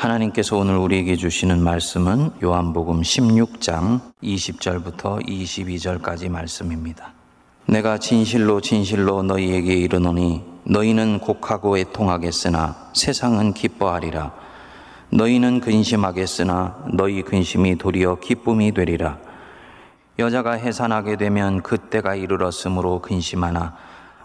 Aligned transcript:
하나님께서 0.00 0.56
오늘 0.56 0.78
우리에게 0.78 1.14
주시는 1.14 1.62
말씀은 1.62 2.30
요한복음 2.42 3.02
16장 3.02 4.00
20절부터 4.22 5.22
22절까지 5.28 6.30
말씀입니다. 6.30 7.12
내가 7.66 7.98
진실로 7.98 8.62
진실로 8.62 9.22
너희에게 9.22 9.74
이르노니 9.74 10.42
너희는 10.64 11.18
곡하고 11.18 11.76
애통하겠으나 11.76 12.92
세상은 12.94 13.52
기뻐하리라. 13.52 14.32
너희는 15.10 15.60
근심하겠으나 15.60 16.86
너희 16.94 17.20
근심이 17.20 17.76
도리어 17.76 18.20
기쁨이 18.20 18.72
되리라. 18.72 19.18
여자가 20.18 20.52
해산하게 20.52 21.16
되면 21.16 21.62
그때가 21.62 22.14
이르렀으므로 22.14 23.02
근심하나 23.02 23.76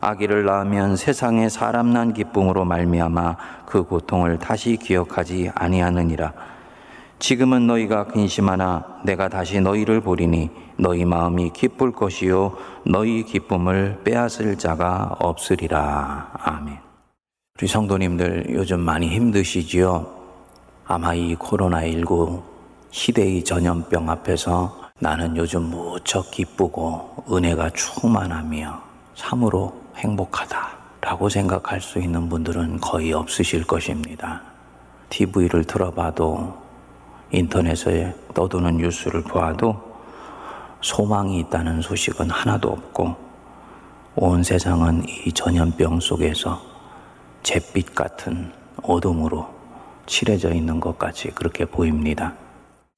아기를 0.02 0.46
낳으면 0.46 0.96
세상에 0.96 1.50
사람 1.50 1.91
난 1.91 2.14
기쁨으로 2.14 2.66
말미암아 2.66 3.38
그 3.66 3.84
고통을 3.84 4.39
다시 4.39 4.77
기억하지 4.77 5.52
아니하느니라. 5.55 6.34
지금은 7.20 7.66
너희가 7.66 8.08
근심하나 8.08 8.99
내가 9.04 9.30
다시 9.30 9.62
너희를 9.62 10.02
보리니 10.02 10.49
너희 10.77 11.05
마음이 11.05 11.52
기쁠 11.52 11.91
것이요 11.91 12.58
너희 12.85 13.23
기쁨을 13.23 14.02
빼앗을 14.04 14.58
자가 14.58 15.16
없으리라. 15.20 16.32
아멘. 16.34 16.77
우리 17.57 17.68
성도님들 17.68 18.48
요즘 18.49 18.82
많이 18.82 19.07
힘드시지요? 19.09 20.05
아마 20.85 21.13
이 21.13 21.35
코로나19 21.38 22.43
시대의 22.91 23.43
전염병 23.43 24.09
앞에서 24.09 24.77
나는 24.99 25.35
요즘 25.38 25.63
무척 25.63 26.32
기쁘고 26.32 27.26
은혜가 27.32 27.71
충만하며 27.71 28.82
참으로 29.16 29.84
행복하다라고 29.98 31.30
생각할 31.30 31.81
수 31.81 31.99
있는 31.99 32.30
분들은 32.30 32.80
거의 32.80 33.13
없으실 33.13 33.66
것입니다. 33.66 34.41
TV를 35.09 35.63
틀어봐도 35.63 36.58
인터넷에 37.31 38.13
떠도는 38.34 38.77
뉴스를 38.77 39.23
보아도 39.23 39.82
소망이 40.82 41.40
있다는 41.40 41.82
소식은 41.82 42.29
하나도 42.29 42.70
없고 42.70 43.16
온 44.16 44.43
세상은 44.43 45.04
이 45.07 45.32
전염병 45.32 45.99
속에서 45.99 46.62
잿빛 47.43 47.96
같은 47.96 48.51
어둠으로 48.84 49.48
칠해져 50.05 50.54
있는 50.54 50.79
것 50.79 50.98
같이 50.98 51.29
그렇게 51.32 51.66
보입니다. 51.66 52.34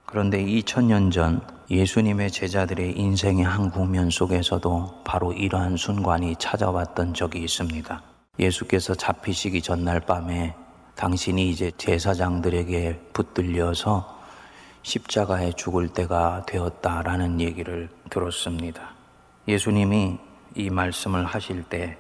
그런데 0.07 0.41
2000년 0.41 1.11
전 1.11 1.41
예수님의 1.69 2.31
제자들의 2.31 2.97
인생의 2.97 3.43
한 3.43 3.69
국면 3.69 4.09
속에서도 4.09 5.01
바로 5.03 5.33
이러한 5.33 5.75
순간이 5.75 6.37
찾아왔던 6.39 7.13
적이 7.13 7.39
있습니다. 7.39 8.01
예수께서 8.39 8.95
잡히시기 8.95 9.61
전날 9.61 9.99
밤에 9.99 10.55
당신이 10.95 11.49
이제 11.49 11.71
제사장들에게 11.77 13.09
붙들려서 13.11 14.17
십자가에 14.81 15.51
죽을 15.51 15.89
때가 15.89 16.45
되었다라는 16.47 17.41
얘기를 17.41 17.89
들었습니다. 18.09 18.93
예수님이 19.45 20.17
이 20.55 20.69
말씀을 20.69 21.25
하실 21.25 21.63
때 21.63 21.97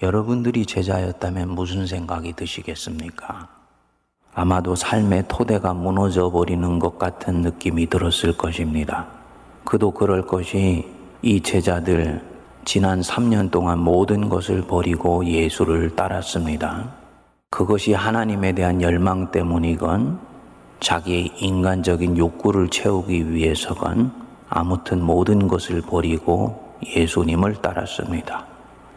여러분들이 0.00 0.64
제자였다면 0.64 1.50
무슨 1.50 1.86
생각이 1.86 2.32
드시겠습니까? 2.32 3.57
아마도 4.38 4.76
삶의 4.76 5.24
토대가 5.26 5.74
무너져 5.74 6.30
버리는 6.30 6.78
것 6.78 6.96
같은 6.96 7.42
느낌이 7.42 7.88
들었을 7.88 8.36
것입니다. 8.36 9.08
그도 9.64 9.90
그럴 9.90 10.24
것이 10.24 10.86
이 11.22 11.40
제자들 11.40 12.22
지난 12.64 13.00
3년 13.00 13.50
동안 13.50 13.80
모든 13.80 14.28
것을 14.28 14.62
버리고 14.62 15.26
예수를 15.26 15.96
따랐습니다. 15.96 16.88
그것이 17.50 17.94
하나님에 17.94 18.52
대한 18.52 18.80
열망 18.80 19.32
때문이건 19.32 20.20
자기의 20.78 21.32
인간적인 21.38 22.16
욕구를 22.16 22.68
채우기 22.68 23.32
위해서건 23.32 24.12
아무튼 24.48 25.02
모든 25.02 25.48
것을 25.48 25.82
버리고 25.82 26.76
예수님을 26.86 27.56
따랐습니다. 27.56 28.46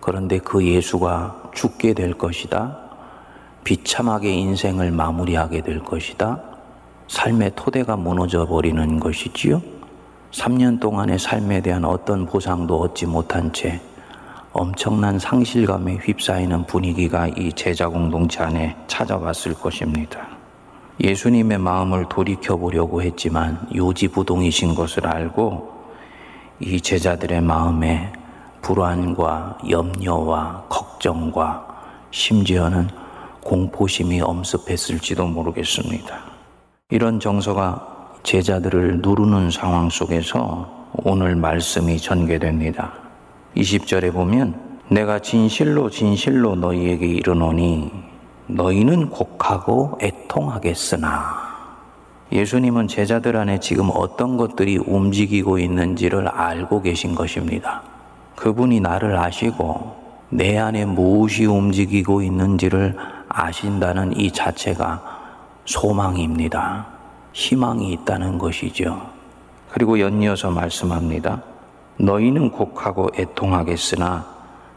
그런데 0.01 0.37
그 0.37 0.63
예수가 0.63 1.49
죽게 1.55 1.95
될 1.95 2.13
것이다. 2.13 2.80
비참하게 3.63 4.31
인생을 4.31 4.91
마무리하게 4.91 5.61
될 5.61 5.79
것이다. 5.79 6.41
삶의 7.07 7.51
토대가 7.55 7.95
무너져 7.95 8.45
버리는 8.45 8.99
것이지요. 8.99 9.61
3년 10.31 10.79
동안의 10.79 11.19
삶에 11.19 11.61
대한 11.61 11.83
어떤 11.83 12.25
보상도 12.25 12.79
얻지 12.79 13.05
못한 13.05 13.51
채 13.51 13.81
엄청난 14.53 15.19
상실감에 15.19 15.95
휩싸이는 15.95 16.65
분위기가 16.65 17.27
이 17.27 17.53
제자 17.53 17.87
공동체 17.87 18.43
안에 18.43 18.75
찾아왔을 18.87 19.53
것입니다. 19.53 20.27
예수님의 21.01 21.57
마음을 21.57 22.05
돌이켜 22.09 22.57
보려고 22.57 23.01
했지만 23.01 23.67
요지부동이신 23.73 24.75
것을 24.75 25.07
알고 25.07 25.71
이 26.59 26.79
제자들의 26.79 27.41
마음에 27.41 28.11
불안과 28.61 29.57
염려와 29.69 30.65
걱정과 30.69 31.67
심지어는 32.11 33.00
공포심이 33.43 34.21
엄습했을지도 34.21 35.27
모르겠습니다. 35.27 36.23
이런 36.89 37.19
정서가 37.19 38.17
제자들을 38.23 38.99
누르는 39.01 39.49
상황 39.49 39.89
속에서 39.89 40.89
오늘 40.93 41.35
말씀이 41.35 41.97
전개됩니다. 41.97 42.93
20절에 43.55 44.13
보면 44.13 44.55
내가 44.89 45.19
진실로 45.19 45.89
진실로 45.89 46.55
너희에게 46.55 47.05
이르노니 47.05 47.91
너희는 48.47 49.09
곡하고 49.09 49.97
애통하겠으나 50.01 51.51
예수님은 52.31 52.87
제자들 52.87 53.35
안에 53.35 53.59
지금 53.59 53.89
어떤 53.93 54.37
것들이 54.37 54.77
움직이고 54.77 55.59
있는지를 55.59 56.27
알고 56.27 56.81
계신 56.81 57.15
것입니다. 57.15 57.81
그분이 58.35 58.79
나를 58.79 59.17
아시고 59.17 59.95
내 60.29 60.57
안에 60.57 60.85
무엇이 60.85 61.45
움직이고 61.45 62.21
있는지를 62.21 62.95
아신다는 63.33 64.15
이 64.17 64.31
자체가 64.31 65.19
소망입니다. 65.65 66.87
희망이 67.33 67.93
있다는 67.93 68.37
것이죠. 68.37 69.09
그리고 69.69 69.99
연이어서 69.99 70.51
말씀합니다. 70.51 71.43
너희는 71.97 72.51
곡하고 72.51 73.09
애통하겠으나 73.15 74.25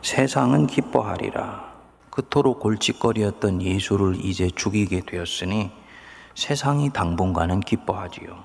세상은 0.03 0.67
기뻐하리라. 0.67 1.65
그토록 2.11 2.61
골칫거리였던 2.61 3.63
예수를 3.63 4.25
이제 4.25 4.51
죽이게 4.55 5.01
되었으니 5.01 5.73
세상이 6.35 6.91
당분간은 6.91 7.61
기뻐하지요. 7.61 8.37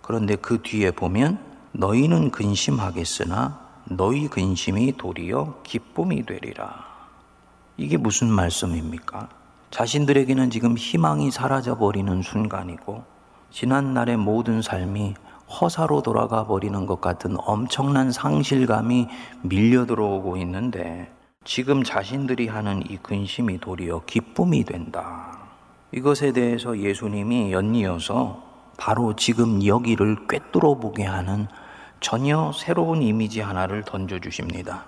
그런데 0.00 0.36
그 0.36 0.62
뒤에 0.62 0.90
보면 0.92 1.38
너희는 1.72 2.30
근심하겠으나 2.30 3.60
너희 3.84 4.28
근심이 4.28 4.96
도리어 4.96 5.60
기쁨이 5.62 6.24
되리라. 6.24 6.86
이게 7.76 7.96
무슨 7.96 8.30
말씀입니까? 8.30 9.28
자신들에게는 9.70 10.50
지금 10.50 10.76
희망이 10.76 11.30
사라져 11.30 11.76
버리는 11.76 12.22
순간이고 12.22 13.04
지난날의 13.50 14.16
모든 14.16 14.62
삶이 14.62 15.14
허사로 15.48 16.02
돌아가 16.02 16.46
버리는 16.46 16.86
것 16.86 17.00
같은 17.00 17.36
엄청난 17.38 18.12
상실감이 18.12 19.08
밀려 19.42 19.86
들어오고 19.86 20.36
있는데 20.38 21.10
지금 21.44 21.82
자신들이 21.82 22.48
하는 22.48 22.82
이 22.88 22.98
근심이 22.98 23.58
도리어 23.58 24.02
기쁨이 24.04 24.64
된다. 24.64 25.38
이것에 25.92 26.32
대해서 26.32 26.78
예수님이 26.78 27.52
연이어서 27.52 28.42
바로 28.76 29.16
지금 29.16 29.64
여기를 29.64 30.26
꿰뚫어 30.28 30.74
보게 30.74 31.04
하는 31.04 31.48
전혀 32.00 32.52
새로운 32.54 33.02
이미지 33.02 33.40
하나를 33.40 33.82
던져 33.84 34.18
주십니다. 34.18 34.84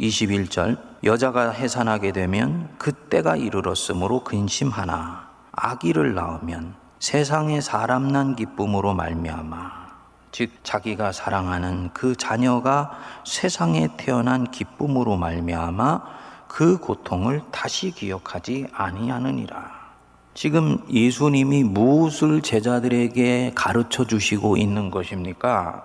21절 0.00 0.78
여자가 1.04 1.50
해산하게 1.50 2.12
되면 2.12 2.68
그때가 2.78 3.36
이르렀으므로 3.36 4.24
근심하나 4.24 5.28
아기를 5.52 6.14
낳으면 6.14 6.74
세상에 6.98 7.60
사람 7.60 8.08
난 8.08 8.36
기쁨으로 8.36 8.94
말미암아 8.94 9.86
즉 10.32 10.50
자기가 10.62 11.12
사랑하는 11.12 11.90
그 11.94 12.14
자녀가 12.14 12.90
세상에 13.24 13.88
태어난 13.96 14.50
기쁨으로 14.50 15.16
말미암아 15.16 16.02
그 16.46 16.78
고통을 16.78 17.42
다시 17.50 17.90
기억하지 17.90 18.66
아니하느니라. 18.72 19.76
지금 20.34 20.78
예수님이 20.90 21.64
무엇을 21.64 22.42
제자들에게 22.42 23.52
가르쳐 23.54 24.06
주시고 24.06 24.58
있는 24.58 24.90
것입니까? 24.90 25.84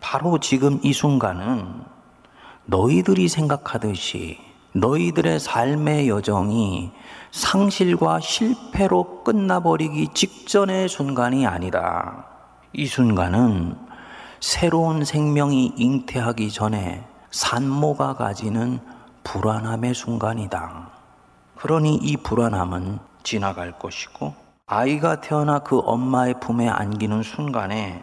바로 0.00 0.38
지금 0.40 0.80
이 0.82 0.94
순간은 0.94 1.84
너희들이 2.66 3.28
생각하듯이 3.28 4.38
너희들의 4.72 5.38
삶의 5.38 6.08
여정이 6.08 6.90
상실과 7.30 8.20
실패로 8.20 9.22
끝나버리기 9.22 10.08
직전의 10.14 10.88
순간이 10.88 11.46
아니다. 11.46 12.26
이 12.72 12.86
순간은 12.86 13.76
새로운 14.40 15.04
생명이 15.04 15.74
잉태하기 15.76 16.50
전에 16.50 17.06
산모가 17.30 18.14
가지는 18.14 18.80
불안함의 19.24 19.94
순간이다. 19.94 20.90
그러니 21.56 21.96
이 21.96 22.16
불안함은 22.16 22.98
지나갈 23.22 23.78
것이고 23.78 24.34
아이가 24.66 25.20
태어나 25.20 25.58
그 25.60 25.78
엄마의 25.78 26.40
품에 26.40 26.68
안기는 26.68 27.22
순간에 27.22 28.02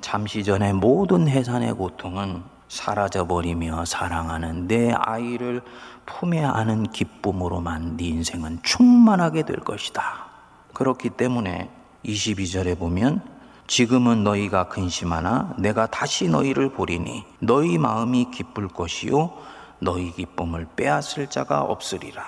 잠시 0.00 0.44
전에 0.44 0.72
모든 0.72 1.28
해산의 1.28 1.72
고통은 1.74 2.55
사라져버리며 2.68 3.84
사랑하는 3.84 4.66
내 4.66 4.92
아이를 4.92 5.62
품에 6.04 6.44
안은 6.44 6.90
기쁨으로만 6.92 7.96
네 7.96 8.06
인생은 8.06 8.60
충만하게 8.62 9.44
될 9.44 9.56
것이다. 9.56 10.26
그렇기 10.72 11.10
때문에 11.10 11.70
22절에 12.04 12.78
보면 12.78 13.22
지금은 13.66 14.22
너희가 14.22 14.68
근심하나 14.68 15.54
내가 15.58 15.86
다시 15.86 16.28
너희를 16.28 16.70
보리니 16.70 17.24
너희 17.40 17.78
마음이 17.78 18.30
기쁠 18.30 18.68
것이요 18.68 19.32
너희 19.80 20.12
기쁨을 20.12 20.68
빼앗을 20.76 21.28
자가 21.28 21.62
없으리라. 21.62 22.22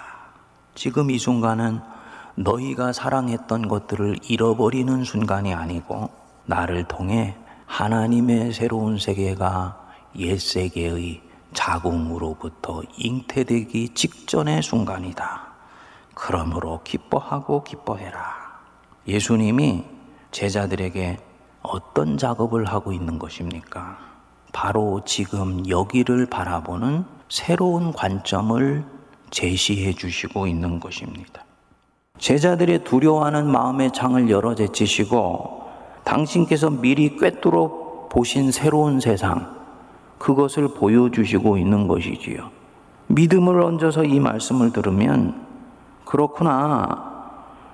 지금 0.75 1.11
이 1.11 1.19
순간은 1.19 1.81
너희가 2.35 2.93
사랑했던 2.93 3.69
것들을 3.69 4.17
잃어버리는 4.23 5.05
순간이 5.05 5.55
아니고 5.55 6.11
나를 6.47 6.85
통해 6.85 7.37
하나님의 7.67 8.53
새로운 8.53 8.99
세계가 8.99 9.88
옛 10.17 10.39
세계의 10.39 11.23
자궁으로부터 11.53 12.83
잉태되기 12.97 13.91
직전의 13.91 14.63
순간이다. 14.63 15.49
그러므로 16.15 16.81
기뻐하고 16.85 17.65
기뻐해라. 17.65 18.37
예수님이 19.07 19.85
제자들에게 20.31 21.19
어떤 21.63 22.19
작업을 22.19 22.65
하고 22.67 22.93
있는 22.93 23.19
것입니까? 23.19 23.99
바로 24.53 25.03
지금 25.05 25.69
여기를 25.69 26.27
바라보는 26.27 27.05
새로운 27.29 27.93
관점을 27.93 28.85
제시해 29.31 29.93
주시고 29.93 30.47
있는 30.47 30.81
것입니다. 30.81 31.45
제자들의 32.19 32.85
두려워하는 32.85 33.47
마음의 33.51 33.93
창을 33.93 34.29
열어 34.31 34.55
제치시고 34.55 35.69
당신께서 36.05 36.71
미리 36.71 37.17
꿰뚫어 37.17 38.09
보신 38.11 38.51
새로운 38.51 38.99
세상, 39.01 39.58
그것을 40.19 40.69
보여주시고 40.69 41.59
있는 41.59 41.89
것이지요. 41.89 42.51
믿음을 43.09 43.63
얹어서 43.63 44.05
이 44.05 44.21
말씀을 44.21 44.73
들으면, 44.73 45.47
그렇구나. 46.05 47.09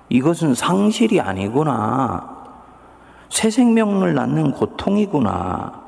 이것은 0.09 0.55
상실이 0.55 1.21
아니구나. 1.21 2.35
새 3.31 3.51
생명을 3.51 4.15
낳는 4.15 4.53
고통이구나. 4.53 5.83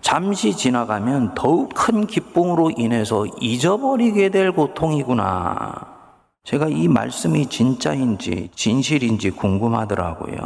잠시 0.00 0.54
지나가면 0.54 1.34
더욱 1.34 1.72
큰 1.74 2.06
기쁨으로 2.06 2.70
인해서 2.76 3.26
잊어버리게 3.40 4.28
될 4.28 4.52
고통이구나. 4.52 5.94
제가 6.44 6.68
이 6.68 6.88
말씀이 6.88 7.46
진짜인지 7.46 8.50
진실인지 8.54 9.30
궁금하더라고요. 9.30 10.36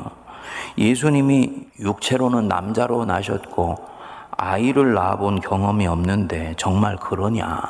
예수님이 0.79 1.67
육체로는 1.81 2.47
남자로 2.47 3.05
나셨고 3.05 3.98
아이를 4.39 4.95
낳아본 4.95 5.41
경험이 5.41 5.89
없는데 5.89 6.55
정말 6.57 6.97
그러냐. 6.97 7.61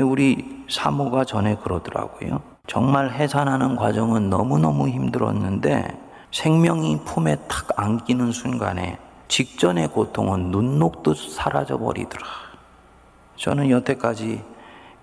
우리 0.00 0.64
사모가 0.70 1.24
전에 1.24 1.56
그러더라고요. 1.56 2.40
정말 2.66 3.10
해산하는 3.10 3.76
과정은 3.76 4.30
너무너무 4.30 4.88
힘들었는데 4.88 6.00
생명이 6.30 7.00
품에 7.04 7.36
탁 7.46 7.68
안기는 7.76 8.32
순간에 8.32 8.98
직전의 9.28 9.88
고통은 9.88 10.50
눈 10.50 10.78
녹듯 10.78 11.14
사라져 11.30 11.76
버리더라. 11.78 12.24
저는 13.36 13.68
여태까지 13.68 14.42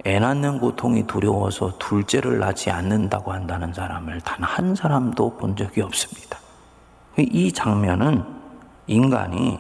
애 0.08 0.20
낳는 0.20 0.60
고통이 0.60 1.06
두려워서 1.06 1.78
둘째를 1.78 2.40
낳지 2.40 2.72
않는다고 2.72 3.32
한다는 3.32 3.74
사람을 3.74 4.22
단 4.22 4.40
한 4.44 4.74
사람도 4.74 5.38
본 5.38 5.56
적이 5.56 5.82
없습니다. 5.84 6.40
이 7.18 7.52
장면은 7.52 8.24
인간이 8.88 9.60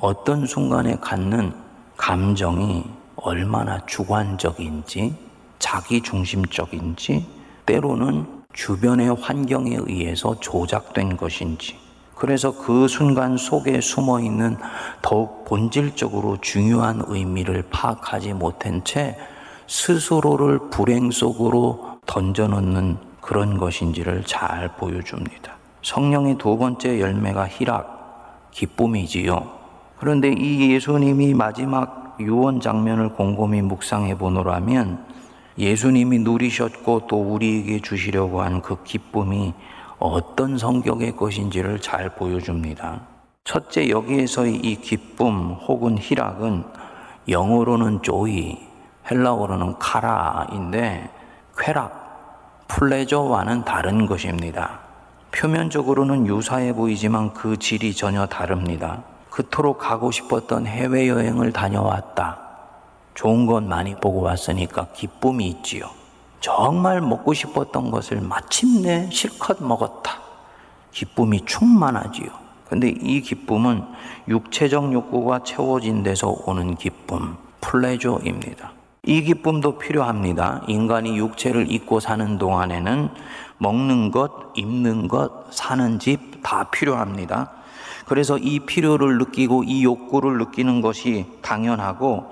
어떤 0.00 0.46
순간에 0.46 0.96
갖는 0.96 1.52
감정이 1.96 2.84
얼마나 3.16 3.84
주관적인지, 3.86 5.14
자기 5.58 6.00
중심적인지, 6.00 7.26
때로는 7.66 8.44
주변의 8.52 9.16
환경에 9.16 9.76
의해서 9.76 10.38
조작된 10.38 11.16
것인지, 11.16 11.76
그래서 12.14 12.56
그 12.56 12.86
순간 12.86 13.36
속에 13.36 13.80
숨어 13.80 14.20
있는 14.20 14.56
더욱 15.02 15.44
본질적으로 15.44 16.38
중요한 16.40 17.02
의미를 17.06 17.64
파악하지 17.70 18.34
못한 18.34 18.84
채 18.84 19.16
스스로를 19.66 20.70
불행 20.70 21.10
속으로 21.10 21.98
던져놓는 22.06 22.98
그런 23.20 23.58
것인지를 23.58 24.24
잘 24.24 24.76
보여줍니다. 24.76 25.56
성령의 25.82 26.38
두 26.38 26.56
번째 26.56 27.00
열매가 27.00 27.48
희락, 27.48 28.50
기쁨이지요. 28.52 29.57
그런데 29.98 30.32
이 30.32 30.72
예수님이 30.72 31.34
마지막 31.34 32.16
유언 32.20 32.60
장면을 32.60 33.10
곰곰이 33.10 33.62
묵상해 33.62 34.16
보노라면 34.16 35.04
예수님이 35.58 36.20
누리셨고 36.20 37.06
또 37.08 37.20
우리에게 37.20 37.80
주시려고 37.80 38.42
한 38.42 38.62
그 38.62 38.82
기쁨이 38.84 39.54
어떤 39.98 40.58
성격의 40.58 41.16
것인지를 41.16 41.80
잘 41.80 42.10
보여줍니다. 42.10 43.00
첫째, 43.44 43.88
여기에서의 43.88 44.56
이 44.56 44.76
기쁨 44.76 45.52
혹은 45.52 45.98
희락은 45.98 46.64
영어로는 47.28 48.02
조이, 48.02 48.58
헬라어로는 49.10 49.78
카라인데 49.78 51.10
쾌락, 51.56 52.64
플레저와는 52.68 53.64
다른 53.64 54.06
것입니다. 54.06 54.80
표면적으로는 55.32 56.26
유사해 56.26 56.72
보이지만 56.72 57.32
그 57.32 57.56
질이 57.56 57.94
전혀 57.94 58.26
다릅니다. 58.26 59.02
그토록 59.38 59.78
가고 59.78 60.10
싶었던 60.10 60.66
해외여행을 60.66 61.52
다녀왔다. 61.52 62.40
좋은 63.14 63.46
것 63.46 63.62
많이 63.62 63.94
보고 63.94 64.22
왔으니까 64.22 64.88
기쁨이 64.92 65.46
있지요. 65.46 65.88
정말 66.40 67.00
먹고 67.00 67.34
싶었던 67.34 67.92
것을 67.92 68.20
마침내 68.20 69.08
실컷 69.12 69.62
먹었다. 69.62 70.18
기쁨이 70.90 71.44
충만하지요. 71.44 72.26
근데 72.68 72.88
이 72.88 73.20
기쁨은 73.20 73.84
육체적 74.26 74.92
욕구가 74.92 75.44
채워진 75.44 76.02
데서 76.02 76.34
오는 76.44 76.74
기쁨, 76.74 77.36
플레저입니다. 77.60 78.72
이 79.04 79.22
기쁨도 79.22 79.78
필요합니다. 79.78 80.62
인간이 80.66 81.16
육체를 81.16 81.70
입고 81.70 82.00
사는 82.00 82.38
동안에는 82.38 83.10
먹는 83.58 84.10
것, 84.10 84.32
입는 84.56 85.06
것, 85.06 85.46
사는 85.52 86.00
집 86.00 86.28
다 86.42 86.64
필요합니다. 86.70 87.50
그래서 88.08 88.38
이 88.38 88.60
필요를 88.60 89.18
느끼고 89.18 89.64
이 89.64 89.84
욕구를 89.84 90.38
느끼는 90.38 90.80
것이 90.80 91.26
당연하고 91.42 92.24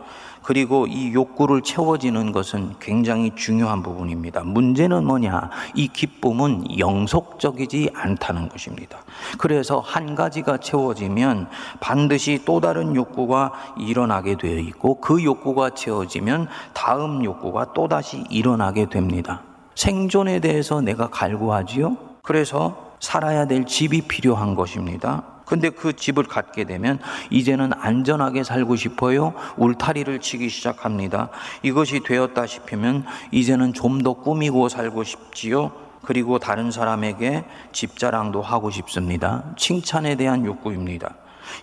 그리고 0.43 0.87
이 0.87 1.13
욕구를 1.13 1.61
채워지는 1.61 2.31
것은 2.33 2.77
굉장히 2.79 3.33
중요한 3.35 3.83
부분입니다. 3.83 4.43
문제는 4.45 5.05
뭐냐? 5.05 5.51
이 5.75 5.89
기쁨은 5.89 6.79
영속적이지 6.79 7.91
않다는 7.93 8.49
것입니다. 8.49 8.99
그래서 9.39 9.81
한 9.81 10.15
가지가 10.15 10.59
채워지면 10.59 11.49
반드시 11.81 12.41
또 12.47 12.61
다른 12.61 12.95
욕구가 12.95 13.53
일어나게 13.77 14.37
되어 14.37 14.59
있고 14.61 15.01
그 15.01 15.23
욕구가 15.23 15.71
채워지면 15.71 16.47
다음 16.73 17.25
욕구가 17.25 17.73
또다시 17.75 18.25
일어나게 18.31 18.89
됩니다. 18.89 19.43
생존에 19.75 20.39
대해서 20.39 20.81
내가 20.81 21.09
갈구하지요? 21.09 21.97
그래서 22.23 22.95
살아야 23.01 23.47
될 23.47 23.67
집이 23.67 24.03
필요한 24.03 24.55
것입니다. 24.55 25.36
근데 25.47 25.71
그 25.71 25.95
집을 25.95 26.25
갖게 26.25 26.65
되면 26.65 26.99
이제는 27.31 27.73
안전하게 27.73 28.45
살고 28.45 28.77
싶어요. 28.77 29.33
울타리를 29.57 30.21
치기 30.21 30.51
시작합니다. 30.51 31.31
이것이 31.63 32.01
되었다 32.01 32.47
싶으면 32.47 33.07
이제는 33.33 33.73
좀 33.73 33.97
더 34.03 34.13
꾸미고 34.13 34.69
살고 34.69 35.05
싶지요. 35.05 35.73
그리고 36.03 36.39
다른 36.39 36.71
사람에게 36.71 37.45
집 37.73 37.99
자랑도 37.99 38.43
하고 38.43 38.71
싶습니다. 38.71 39.43
칭찬에 39.57 40.17
대한 40.17 40.45
욕구입니다. 40.45 41.15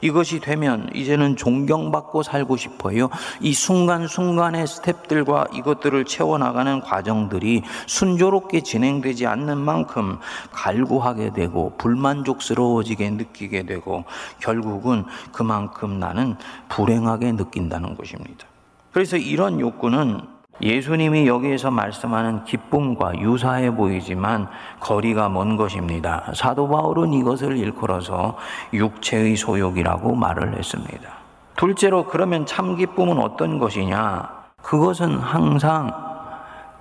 이것이 0.01 0.39
되면 0.39 0.89
이제는 0.93 1.35
존경받고 1.35 2.23
살고 2.23 2.57
싶어요. 2.57 3.09
이 3.41 3.53
순간순간의 3.53 4.67
스텝들과 4.67 5.45
이것들을 5.53 6.05
채워나가는 6.05 6.81
과정들이 6.81 7.63
순조롭게 7.87 8.61
진행되지 8.61 9.27
않는 9.27 9.57
만큼 9.57 10.19
갈구하게 10.51 11.33
되고 11.33 11.75
불만족스러워지게 11.77 13.09
느끼게 13.09 13.63
되고 13.63 14.03
결국은 14.39 15.05
그만큼 15.31 15.99
나는 15.99 16.35
불행하게 16.69 17.33
느낀다는 17.33 17.95
것입니다. 17.95 18.47
그래서 18.91 19.17
이런 19.17 19.59
욕구는 19.59 20.32
예수님이 20.61 21.27
여기에서 21.27 21.71
말씀하는 21.71 22.43
기쁨과 22.43 23.19
유사해 23.19 23.73
보이지만 23.73 24.47
거리가 24.79 25.29
먼 25.29 25.57
것입니다. 25.57 26.31
사도 26.35 26.67
바울은 26.67 27.13
이것을 27.13 27.57
일컬어서 27.57 28.37
육체의 28.71 29.35
소욕이라고 29.35 30.15
말을 30.15 30.57
했습니다. 30.57 31.09
둘째로 31.55 32.05
그러면 32.05 32.45
참 32.45 32.75
기쁨은 32.75 33.19
어떤 33.19 33.59
것이냐? 33.59 34.29
그것은 34.61 35.17
항상 35.17 35.91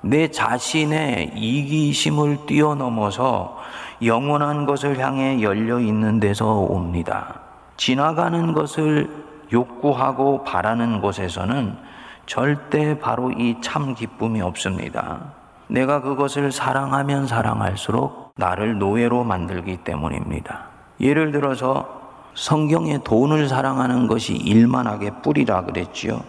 내 0.02 0.28
자신의 0.28 1.32
이기심을 1.36 2.46
뛰어넘어서 2.46 3.58
영원한 4.04 4.66
것을 4.66 4.98
향해 4.98 5.40
열려 5.42 5.78
있는 5.78 6.20
데서 6.20 6.54
옵니다. 6.54 7.40
지나가는 7.76 8.52
것을 8.52 9.10
욕구하고 9.52 10.44
바라는 10.44 11.00
곳에서는 11.00 11.76
절대 12.26 12.98
바로 12.98 13.30
이 13.32 13.56
참 13.60 13.94
기쁨이 13.94 14.40
없습니다. 14.40 15.32
내가 15.68 16.00
그것을 16.02 16.52
사랑하면 16.52 17.26
사랑할수록 17.26 18.34
나를 18.36 18.78
노예로 18.78 19.24
만들기 19.24 19.78
때문입니다. 19.78 20.66
예를 21.00 21.32
들어서 21.32 22.00
성경에 22.34 22.98
돈을 23.02 23.48
사랑하는 23.48 24.06
것이 24.06 24.34
일만하게 24.34 25.10
뿌리라 25.22 25.64
그랬지요. 25.64 26.22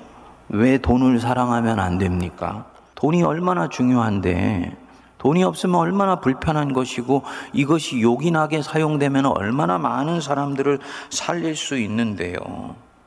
왜 0.50 0.78
돈을 0.78 1.20
사랑하면 1.20 1.80
안 1.80 1.98
됩니까? 1.98 2.66
돈이 2.96 3.24
얼마나 3.24 3.68
중요한데 3.70 4.78
돈이 5.18 5.44
없으면 5.44 5.76
얼마나 5.80 6.18
불편한 6.18 6.74
것이고 6.74 7.24
이것이 7.54 8.02
요긴하게 8.02 8.62
사용되면 8.62 9.26
얼마나 9.26 9.78
많은 9.78 10.20
사람들을 10.20 10.80
살릴 11.10 11.56
수 11.56 11.78
있는데요. 11.78 12.38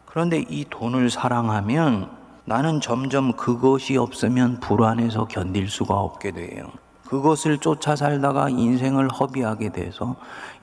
그런데 0.06 0.42
이 0.48 0.64
돈을 0.68 1.10
사랑하면 1.10 2.08
나는 2.46 2.80
점점 2.80 3.32
그것이 3.32 3.96
없으면 3.96 4.60
불안해서 4.60 5.26
견딜 5.26 5.68
수가 5.68 5.94
없게 5.94 6.30
돼요. 6.30 6.70
그것을 7.08 7.58
쫓아 7.58 7.96
살다가 7.96 8.48
인생을 8.48 9.08
허비하게 9.08 9.70
돼서 9.70 10.14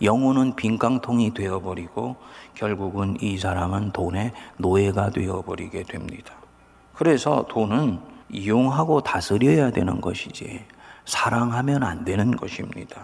영혼은 0.02 0.56
빈깡통이 0.56 1.34
되어버리고 1.34 2.16
결국은 2.54 3.18
이 3.22 3.38
사람은 3.38 3.92
돈의 3.92 4.32
노예가 4.58 5.10
되어버리게 5.10 5.84
됩니다. 5.84 6.34
그래서 6.96 7.46
돈은 7.50 8.00
이용하고 8.30 9.02
다스려야 9.02 9.72
되는 9.72 10.00
것이지 10.00 10.64
사랑하면 11.06 11.84
안 11.84 12.06
되는 12.06 12.32
것입니다. 12.32 13.02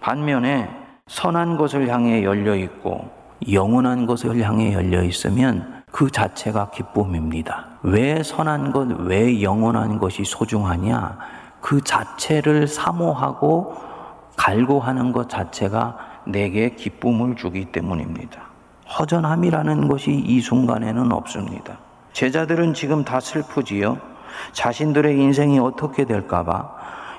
반면에 0.00 0.68
선한 1.06 1.56
것을 1.56 1.88
향해 1.88 2.22
열려 2.22 2.54
있고 2.54 3.10
영원한 3.50 4.04
것을 4.04 4.42
향해 4.42 4.74
열려 4.74 5.02
있으면 5.02 5.73
그 5.94 6.10
자체가 6.10 6.70
기쁨입니다. 6.70 7.66
왜 7.84 8.20
선한 8.20 8.72
것, 8.72 8.88
왜 9.02 9.40
영원한 9.40 10.00
것이 10.00 10.24
소중하냐? 10.24 11.16
그 11.60 11.82
자체를 11.82 12.66
사모하고 12.66 13.76
갈구하는 14.34 15.12
것 15.12 15.28
자체가 15.28 15.96
내게 16.24 16.70
기쁨을 16.74 17.36
주기 17.36 17.66
때문입니다. 17.66 18.42
허전함이라는 18.98 19.86
것이 19.86 20.10
이 20.10 20.40
순간에는 20.40 21.12
없습니다. 21.12 21.78
제자들은 22.12 22.74
지금 22.74 23.04
다 23.04 23.20
슬프지요. 23.20 23.96
자신들의 24.50 25.16
인생이 25.16 25.60
어떻게 25.60 26.06
될까봐 26.06 26.72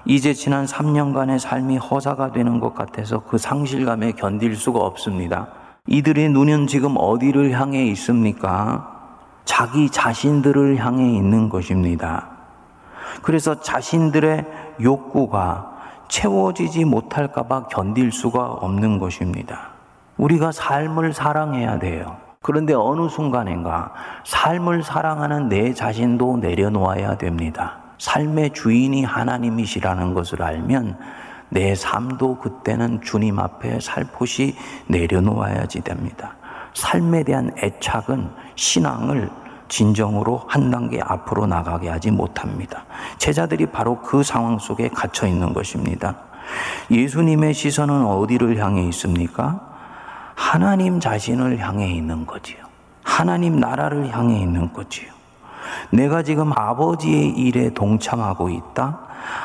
이제 0.03 0.33
지난 0.33 0.65
3년간의 0.65 1.39
삶이 1.39 1.77
허사가 1.77 2.33
되는 2.33 2.59
것 2.59 2.75
같아서 2.75 3.19
그 3.19 3.37
상실감에 3.37 4.11
견딜 4.11 4.53
수가 4.57 4.79
없습니다. 4.79 5.47
이들의 5.87 6.29
눈은 6.29 6.67
지금 6.67 6.95
어디를 6.97 7.51
향해 7.51 7.85
있습니까? 7.87 8.91
자기 9.45 9.89
자신들을 9.89 10.77
향해 10.83 11.05
있는 11.05 11.49
것입니다. 11.49 12.29
그래서 13.21 13.61
자신들의 13.61 14.45
욕구가 14.81 15.73
채워지지 16.07 16.85
못할까봐 16.85 17.67
견딜 17.67 18.11
수가 18.11 18.45
없는 18.45 18.97
것입니다. 18.97 19.69
우리가 20.17 20.51
삶을 20.51 21.13
사랑해야 21.13 21.77
돼요. 21.77 22.17
그런데 22.41 22.73
어느 22.73 23.07
순간인가 23.07 23.91
삶을 24.23 24.83
사랑하는 24.83 25.49
내 25.49 25.73
자신도 25.73 26.37
내려놓아야 26.37 27.17
됩니다. 27.17 27.77
삶의 27.97 28.53
주인이 28.53 29.03
하나님이시라는 29.03 30.13
것을 30.13 30.41
알면 30.41 30.97
내 31.49 31.75
삶도 31.75 32.39
그때는 32.39 33.01
주님 33.01 33.39
앞에 33.39 33.79
살포시 33.79 34.55
내려놓아야지 34.87 35.81
됩니다. 35.81 36.35
삶에 36.73 37.23
대한 37.23 37.51
애착은 37.57 38.29
신앙을 38.55 39.29
진정으로 39.67 40.43
한 40.47 40.69
단계 40.69 40.99
앞으로 41.01 41.47
나가게 41.47 41.89
하지 41.89 42.11
못합니다. 42.11 42.85
제자들이 43.17 43.67
바로 43.67 43.99
그 44.01 44.23
상황 44.23 44.59
속에 44.59 44.89
갇혀 44.89 45.27
있는 45.27 45.53
것입니다. 45.53 46.17
예수님의 46.91 47.53
시선은 47.53 48.05
어디를 48.05 48.57
향해 48.57 48.83
있습니까? 48.89 49.61
하나님 50.35 50.99
자신을 50.99 51.59
향해 51.59 51.89
있는 51.89 52.25
거지요. 52.25 52.57
하나님 53.03 53.59
나라를 53.59 54.15
향해 54.15 54.39
있는 54.39 54.71
거지요. 54.73 55.09
내가 55.91 56.21
지금 56.23 56.51
아버지의 56.55 57.29
일에 57.29 57.73
동참하고 57.73 58.49
있다. 58.49 58.99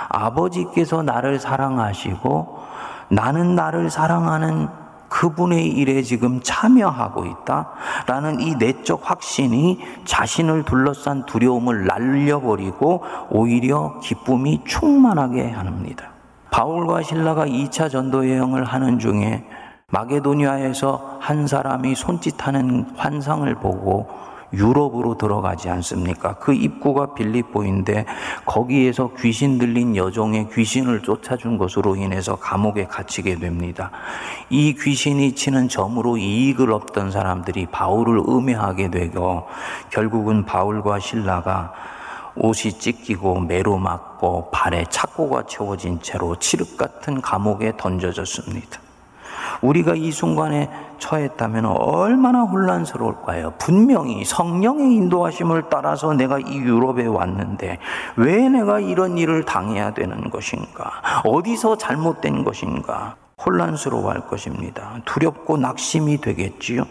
아버지께서 0.09 1.03
나를 1.03 1.39
사랑하시고 1.39 2.59
나는 3.09 3.55
나를 3.55 3.91
사랑하는 3.91 4.69
그분의 5.11 5.67
일에 5.67 6.03
지금 6.03 6.41
참여하고 6.41 7.27
있다. 7.27 7.69
라는 8.07 8.41
이 8.41 8.55
내적 8.55 9.03
확신이 9.03 9.81
자신을 10.05 10.63
둘러싼 10.63 11.27
두려움을 11.27 11.87
날려버리고 11.87 13.03
오히려 13.31 13.99
기쁨이 14.01 14.63
충만하게 14.65 15.51
합니다. 15.51 16.11
바울과 16.53 17.03
신라가 17.03 17.47
2차 17.47 17.91
전도 17.91 18.29
여행을 18.29 18.65
하는 18.65 18.99
중에 18.99 19.45
마게도니아에서 19.89 21.19
한 21.21 21.47
사람이 21.47 21.95
손짓하는 21.97 22.87
환상을 22.97 23.53
보고 23.57 24.09
유럽으로 24.53 25.17
들어가지 25.17 25.69
않습니까? 25.69 26.35
그 26.35 26.53
입구가 26.53 27.15
빌립보인데 27.15 28.07
거기에서 28.45 29.11
귀신 29.19 29.59
들린 29.59 29.97
여종의 29.97 30.49
귀신을 30.53 31.03
쫓아준 31.03 31.59
것으로 31.59 31.97
인해서 31.97 32.37
감옥에 32.37 32.85
갇히게 32.87 33.37
됩니다. 33.37 33.91
이 34.49 34.75
귀신이 34.75 35.35
치는 35.35 35.69
점으로 35.69 36.17
이익을 36.17 36.73
얻던 36.73 37.11
사람들이 37.11 37.67
바울을 37.67 38.19
음해하게 38.29 38.91
되고 38.91 39.47
결국은 39.91 40.45
바울과 40.45 40.99
신라가 40.99 41.73
옷이 42.37 42.73
찢기고 42.79 43.41
매로 43.41 43.77
맞고 43.79 44.51
발에 44.51 44.85
착고가 44.89 45.45
채워진 45.47 46.01
채로 46.01 46.37
칠흑 46.37 46.77
같은 46.77 47.21
감옥에 47.21 47.73
던져졌습니다. 47.77 48.90
우리가 49.63 49.95
이 49.95 50.11
순간에 50.11 50.71
처했다면 50.99 51.67
얼마나 51.67 52.43
혼란스러울까요? 52.43 53.55
분명히 53.59 54.25
성령의 54.25 54.95
인도하심을 54.95 55.65
따라서 55.71 56.13
내가 56.15 56.39
이 56.39 56.59
유럽에 56.59 57.07
왔는데 57.07 57.79
왜 58.17 58.49
내가 58.49 58.81
이런 58.81 59.19
일을 59.19 59.45
당해야 59.45 59.93
되는 59.93 60.31
것인가? 60.31 61.23
어디서 61.25 61.77
잘못된 61.77 62.45
것인가? 62.45 63.17
혼란스러워할 63.45 64.27
것입니다. 64.27 64.97
두렵고 65.05 65.57
낙심이 65.57 66.21
되겠지요. 66.21 66.85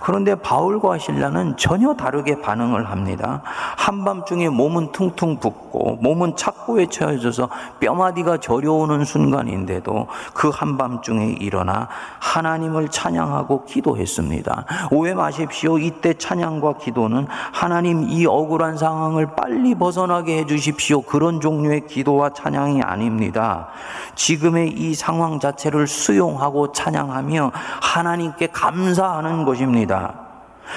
그런데 0.00 0.34
바울과 0.34 0.98
신라는 0.98 1.56
전혀 1.56 1.94
다르게 1.94 2.40
반응을 2.40 2.90
합니다. 2.90 3.42
한밤중에 3.76 4.48
몸은 4.48 4.92
퉁퉁 4.92 5.38
붓고 5.38 5.98
몸은 6.00 6.36
착고에 6.36 6.86
처해져서 6.86 7.48
뼈마디가 7.80 8.38
저려오는 8.38 9.04
순간인데도 9.04 10.08
그 10.32 10.48
한밤중에 10.48 11.36
일어나 11.40 11.88
하나님을 12.18 12.88
찬양하고 12.88 13.66
기도했습니다. 13.66 14.64
오해 14.92 15.14
마십시오. 15.14 15.78
이때 15.78 16.14
찬양과 16.14 16.78
기도는 16.78 17.26
하나님 17.52 18.08
이 18.08 18.26
억울한 18.26 18.78
상황을 18.78 19.34
빨리 19.36 19.74
벗어나게 19.74 20.38
해 20.38 20.46
주십시오. 20.46 21.02
그런 21.02 21.40
종류의 21.40 21.86
기도와 21.86 22.30
찬양이 22.30 22.80
아닙니다. 22.82 23.68
지금의 24.14 24.70
이 24.70 24.94
상황 24.94 25.40
자체를 25.40 25.86
수용하고 25.90 26.72
찬양하며 26.72 27.52
하나님께 27.82 28.46
감사하는 28.48 29.44
것입니다. 29.44 30.30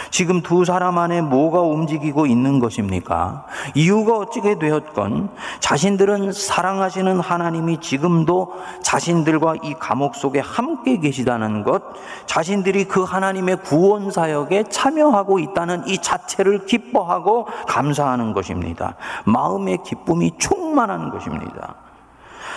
지금 0.10 0.42
두 0.42 0.66
사람 0.66 0.98
안에 0.98 1.22
뭐가 1.22 1.62
움직이고 1.62 2.26
있는 2.26 2.60
것입니까? 2.60 3.46
이유가 3.76 4.18
어찌게 4.18 4.60
되었건 4.60 5.30
자신들은 5.60 6.32
사랑하시는 6.32 7.20
하나님이 7.20 7.80
지금도 7.80 8.54
자신들과 8.82 9.56
이 9.64 9.74
감옥 9.76 10.16
속에 10.16 10.40
함께 10.40 10.98
계시다는 10.98 11.64
것, 11.64 11.84
자신들이 12.26 12.86
그 12.86 13.04
하나님의 13.04 13.58
구원 13.58 14.12
사역에 14.12 14.64
참여하고 14.70 15.40
있다는 15.40 15.88
이 15.88 15.98
자체를 16.00 16.66
기뻐하고 16.66 17.48
감사하는 17.68 18.34
것입니다. 18.34 18.96
마음의 19.26 19.80
기쁨이 19.86 20.32
충만한 20.38 21.10
것입니다. 21.10 21.76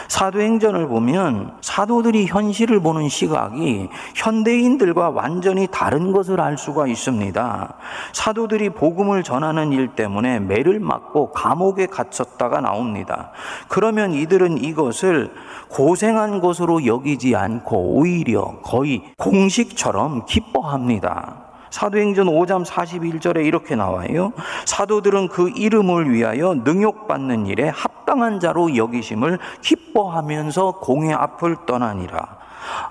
사도행전을 0.09 0.89
보면 0.89 1.57
사도들이 1.61 2.27
현실을 2.27 2.81
보는 2.81 3.09
시각이 3.09 3.89
현대인들과 4.15 5.11
완전히 5.11 5.67
다른 5.71 6.13
것을 6.13 6.41
알 6.41 6.59
수가 6.59 6.87
있습니다. 6.87 7.75
사도들이 8.13 8.71
복음을 8.71 9.23
전하는 9.23 9.73
일 9.73 9.89
때문에 9.89 10.41
매를 10.41 10.81
맞고 10.81 11.33
감옥에 11.33 11.87
갇혔다가 11.87 12.61
나옵니다. 12.61 13.31
그러면 13.69 14.13
이들은 14.13 14.59
이것을 14.59 15.33
고생한 15.69 16.41
것으로 16.41 16.87
여기지 16.87 17.35
않고 17.35 17.95
오히려 17.97 18.59
거의 18.63 19.03
공식처럼 19.19 20.27
기뻐합니다. 20.27 21.46
사도행전 21.77 22.29
5장 22.29 22.65
41절에 22.65 23.45
이렇게 23.45 23.77
나와요. 23.77 24.33
사도들은 24.65 25.29
그 25.29 25.51
이름을 25.55 26.11
위하여 26.11 26.55
능욕받는 26.55 27.45
일에 27.47 27.69
합당한 27.69 28.41
자로 28.41 28.77
여기심을 28.77 29.39
기뻐하면서 29.61 30.79
공의 30.81 31.13
앞을 31.13 31.67
떠나니라. 31.67 32.39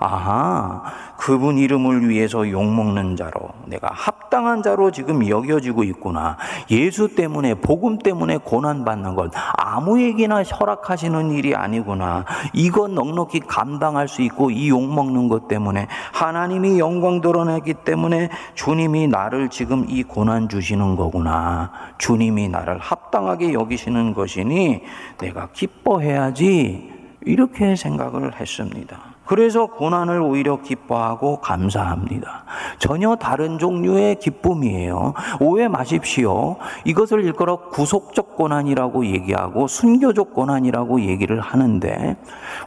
아하, 0.00 0.82
그분 1.16 1.58
이름을 1.58 2.08
위해서 2.08 2.48
욕먹는 2.48 3.16
자로 3.16 3.50
내가 3.66 3.88
합당한 3.92 4.62
자로 4.62 4.90
지금 4.90 5.26
여겨지고 5.26 5.84
있구나. 5.84 6.36
예수 6.70 7.14
때문에, 7.14 7.54
복음 7.54 7.98
때문에 7.98 8.38
고난받는 8.38 9.14
것 9.14 9.32
아무에게나 9.56 10.42
허락하시는 10.42 11.30
일이 11.32 11.54
아니구나. 11.54 12.24
이거 12.52 12.88
넉넉히 12.88 13.40
감당할 13.40 14.08
수 14.08 14.22
있고 14.22 14.50
이 14.50 14.68
욕먹는 14.68 15.28
것 15.28 15.48
때문에 15.48 15.88
하나님이 16.12 16.78
영광 16.78 17.20
드러내기 17.20 17.74
때문에 17.84 18.30
주님이 18.54 19.08
나를 19.08 19.48
지금 19.48 19.86
이 19.88 20.02
고난 20.02 20.48
주시는 20.48 20.96
거구나. 20.96 21.70
주님이 21.98 22.48
나를 22.48 22.78
합당하게 22.78 23.52
여기시는 23.52 24.14
것이니 24.14 24.82
내가 25.18 25.48
기뻐해야지. 25.52 26.94
이렇게 27.26 27.74
생각을 27.74 28.40
했습니다. 28.40 29.15
그래서 29.26 29.66
고난을 29.66 30.20
오히려 30.20 30.60
기뻐하고 30.62 31.40
감사합니다. 31.40 32.44
전혀 32.78 33.16
다른 33.16 33.58
종류의 33.58 34.16
기쁨이에요. 34.16 35.14
오해 35.40 35.68
마십시오. 35.68 36.56
이것을 36.84 37.24
일컬어 37.24 37.68
구속적 37.70 38.36
고난이라고 38.36 39.06
얘기하고 39.06 39.66
순교적 39.66 40.32
고난이라고 40.32 41.00
얘기를 41.00 41.40
하는데 41.40 42.16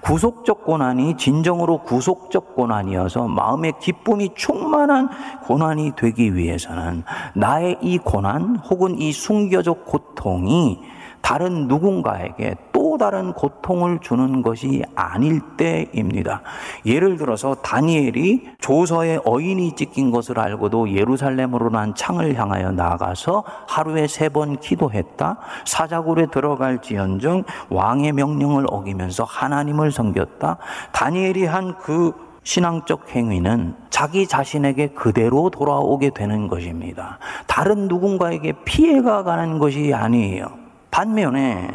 구속적 0.01 0.65
고난이 0.65 1.17
진정으로 1.17 1.83
구속적 1.83 2.55
고난이어서 2.55 3.27
마음의 3.27 3.73
기쁨이 3.79 4.31
충만한 4.35 5.09
고난이 5.43 5.93
되기 5.95 6.35
위해서는 6.35 7.03
나의 7.33 7.77
이 7.81 7.97
고난 7.97 8.57
혹은 8.57 8.97
이 8.99 9.11
순교적 9.11 9.85
고통이 9.85 10.79
다른 11.21 11.67
누군가에게 11.67 12.55
또 12.71 12.78
다른 12.99 13.33
고통을 13.33 13.97
주는 13.99 14.43
것이 14.43 14.83
아닐 14.93 15.41
때입니다. 15.57 16.43
예를 16.85 17.17
들어서 17.17 17.55
다니엘이 17.55 18.49
조서에 18.59 19.19
어인이 19.25 19.75
찍힌 19.75 20.11
것을 20.11 20.39
알고도 20.39 20.91
예루살렘으로 20.93 21.71
난 21.71 21.95
창을 21.95 22.35
향하여 22.35 22.71
나가서 22.71 23.43
하루에 23.67 24.05
세 24.07 24.29
번 24.29 24.59
기도했다. 24.59 25.37
사자굴에 25.65 26.27
들어갈지언정 26.27 27.45
왕의 27.69 28.11
명령을 28.11 28.65
어기면서 28.69 29.23
하나님을 29.23 29.91
섬겼다. 29.91 30.57
다니엘이 30.91 31.45
한그 31.45 32.13
신앙적 32.43 33.15
행위는 33.15 33.75
자기 33.89 34.27
자신에게 34.27 34.89
그대로 34.89 35.49
돌아오게 35.49 36.11
되는 36.11 36.47
것입니다. 36.47 37.17
다른 37.47 37.87
누군가에게 37.87 38.53
피해가 38.65 39.23
가는 39.23 39.57
것이 39.57 39.93
아니에요. 39.93 40.45
반면에 40.91 41.69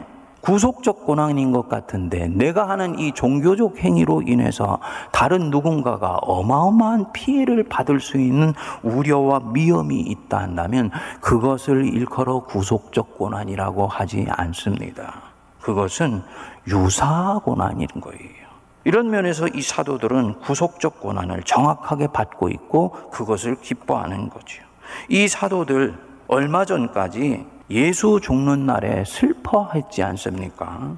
구속적 0.44 1.06
고난인 1.06 1.52
것 1.52 1.70
같은데 1.70 2.28
내가 2.28 2.68
하는 2.68 2.98
이 2.98 3.12
종교적 3.12 3.78
행위로 3.78 4.22
인해서 4.26 4.78
다른 5.10 5.50
누군가가 5.50 6.18
어마어마한 6.20 7.12
피해를 7.12 7.64
받을 7.64 7.98
수 7.98 8.18
있는 8.18 8.52
우려와 8.82 9.52
위험이 9.54 10.00
있다 10.00 10.38
한다면 10.38 10.90
그것을 11.22 11.86
일컬어 11.86 12.40
구속적 12.40 13.16
고난이라고 13.16 13.86
하지 13.86 14.26
않습니다. 14.28 15.22
그것은 15.62 16.22
유사 16.68 17.40
고난인 17.42 17.86
거예요. 18.02 18.44
이런 18.84 19.08
면에서 19.08 19.48
이 19.48 19.62
사도들은 19.62 20.40
구속적 20.40 21.00
고난을 21.00 21.44
정확하게 21.44 22.08
받고 22.08 22.50
있고 22.50 22.90
그것을 23.10 23.56
기뻐하는 23.62 24.28
거죠. 24.28 24.62
이 25.08 25.26
사도들 25.26 25.94
얼마 26.28 26.66
전까지 26.66 27.53
예수 27.70 28.20
죽는 28.22 28.66
날에 28.66 29.04
슬퍼했지 29.06 30.02
않습니까? 30.02 30.96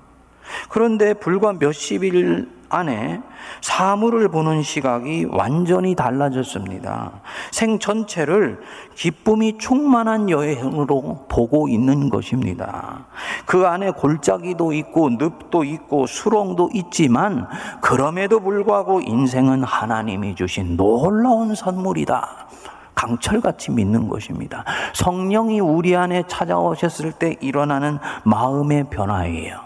그런데 0.69 1.15
불과 1.15 1.53
몇십 1.53 2.05
일 2.05 2.49
안에 2.69 3.21
사물을 3.61 4.29
보는 4.29 4.63
시각이 4.63 5.27
완전히 5.31 5.95
달라졌습니다. 5.95 7.13
생 7.53 7.79
전체를 7.79 8.61
기쁨이 8.97 9.59
충만한 9.59 10.31
여행으로 10.31 11.27
보고 11.29 11.69
있는 11.69 12.11
것입니다. 12.11 13.07
그 13.45 13.67
안에 13.67 13.93
골짜기도 13.93 14.73
있고 14.73 15.11
늪도 15.11 15.63
있고 15.63 16.07
수렁도 16.07 16.71
있지만 16.75 17.47
그럼에도 17.81 18.41
불구하고 18.41 19.01
인생은 19.01 19.63
하나님이 19.63 20.35
주신 20.35 20.77
놀라운 20.77 21.55
선물이다. 21.55 22.49
강철같이 22.97 23.71
믿는 23.71 24.09
것입니다. 24.09 24.65
성령이 24.95 25.61
우리 25.61 25.95
안에 25.95 26.25
찾아오셨을 26.27 27.13
때 27.13 27.37
일어나는 27.41 27.99
마음의 28.25 28.91
변화예요. 28.91 29.61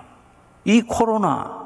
이 0.65 0.83
코로나 0.83 1.59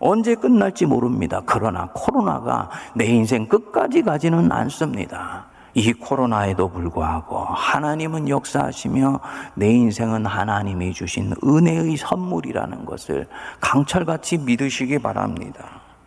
언제 0.00 0.34
끝날지 0.34 0.86
모릅니다. 0.86 1.40
그러나 1.46 1.88
코로나가 1.94 2.68
내 2.94 3.06
인생 3.06 3.46
끝까지 3.46 4.02
가지는 4.02 4.52
않습니다. 4.52 5.46
이 5.74 5.92
코로나에도 5.92 6.68
불구하고 6.68 7.38
하나님은 7.38 8.28
역사하시며 8.28 9.20
내 9.54 9.70
인생은 9.70 10.26
하나님이 10.26 10.92
주신 10.92 11.32
은혜의 11.44 11.96
선물이라는 11.96 12.84
것을 12.84 13.28
강철같이 13.60 14.38
믿으시기 14.38 14.98
바랍니다. 14.98 15.64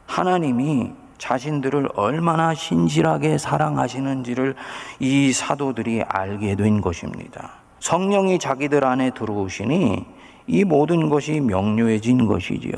하나님이 0.07 0.91
자신들을 1.21 1.89
얼마나 1.93 2.55
신실하게 2.55 3.37
사랑하시는지를 3.37 4.55
이 4.99 5.31
사도들이 5.31 6.01
알게 6.01 6.55
된 6.55 6.81
것입니다. 6.81 7.51
성령이 7.79 8.39
자기들 8.39 8.83
안에 8.83 9.11
들어오시니 9.11 10.03
이 10.47 10.63
모든 10.63 11.09
것이 11.09 11.39
명료해진 11.39 12.25
것이지요. 12.25 12.73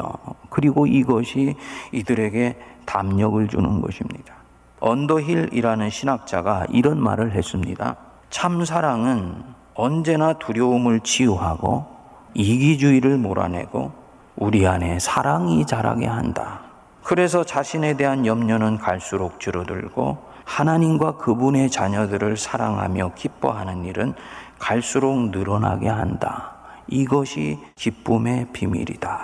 그리고 0.49 0.85
이것이 0.85 1.55
이들에게 1.93 2.57
담력을 2.85 3.47
주는 3.47 3.79
것입니다. 3.79 4.35
언더힐이라는 4.81 5.89
신학자가 5.89 6.65
이런 6.69 7.01
말을 7.01 7.31
했습니다. 7.31 7.95
참 8.29 8.65
사랑은 8.65 9.41
언제나 9.73 10.33
두려움을 10.33 10.99
치유하고 10.99 11.85
이기주의를 12.33 13.17
몰아내고 13.19 13.93
우리 14.35 14.67
안에 14.67 14.99
사랑이 14.99 15.65
자라게 15.65 16.07
한다. 16.07 16.62
그래서 17.03 17.43
자신에 17.43 17.95
대한 17.95 18.25
염려는 18.25 18.77
갈수록 18.77 19.39
줄어들고 19.39 20.17
하나님과 20.45 21.17
그분의 21.17 21.69
자녀들을 21.69 22.37
사랑하며 22.37 23.11
기뻐하는 23.15 23.85
일은 23.85 24.13
갈수록 24.59 25.29
늘어나게 25.29 25.89
한다. 25.89 26.55
이것이 26.87 27.59
기쁨의 27.75 28.47
비밀이다. 28.53 29.19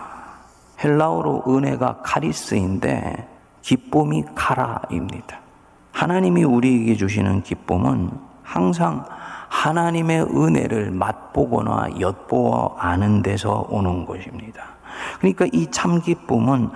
헬라어로 0.84 1.44
은혜가 1.48 2.02
카리스인데 2.04 3.28
기쁨이 3.62 4.24
카라입니다. 4.36 5.39
하나님이 5.92 6.44
우리에게 6.44 6.96
주시는 6.96 7.44
기쁨은 7.44 8.12
항상 8.44 9.06
하나님의 9.50 10.22
은혜를 10.24 10.92
맛보거나 10.92 12.00
엿보아 12.00 12.76
아는 12.78 13.22
데서 13.22 13.65
오는 13.70 14.06
것입니다. 14.06 14.63
그러니까 15.20 15.46
이 15.52 15.68
참 15.72 16.02
기쁨은 16.02 16.70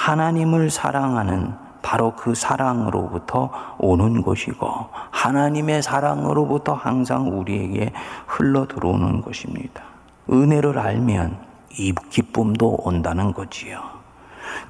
하나님을 0.00 0.70
사랑하는 0.70 1.52
바로 1.82 2.14
그 2.16 2.34
사랑으로부터 2.34 3.50
오는 3.78 4.22
것이고 4.22 4.66
하나님의 5.10 5.82
사랑으로부터 5.82 6.72
항상 6.72 7.38
우리에게 7.38 7.92
흘러 8.26 8.66
들어오는 8.66 9.20
것입니다. 9.20 9.82
은혜를 10.30 10.78
알면 10.78 11.36
이 11.78 11.92
기쁨도 12.08 12.78
온다는 12.82 13.34
거지요. 13.34 13.82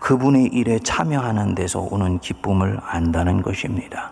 그분의 0.00 0.46
일에 0.46 0.80
참여하는 0.80 1.54
데서 1.54 1.80
오는 1.80 2.18
기쁨을 2.18 2.80
안다는 2.84 3.42
것입니다. 3.42 4.10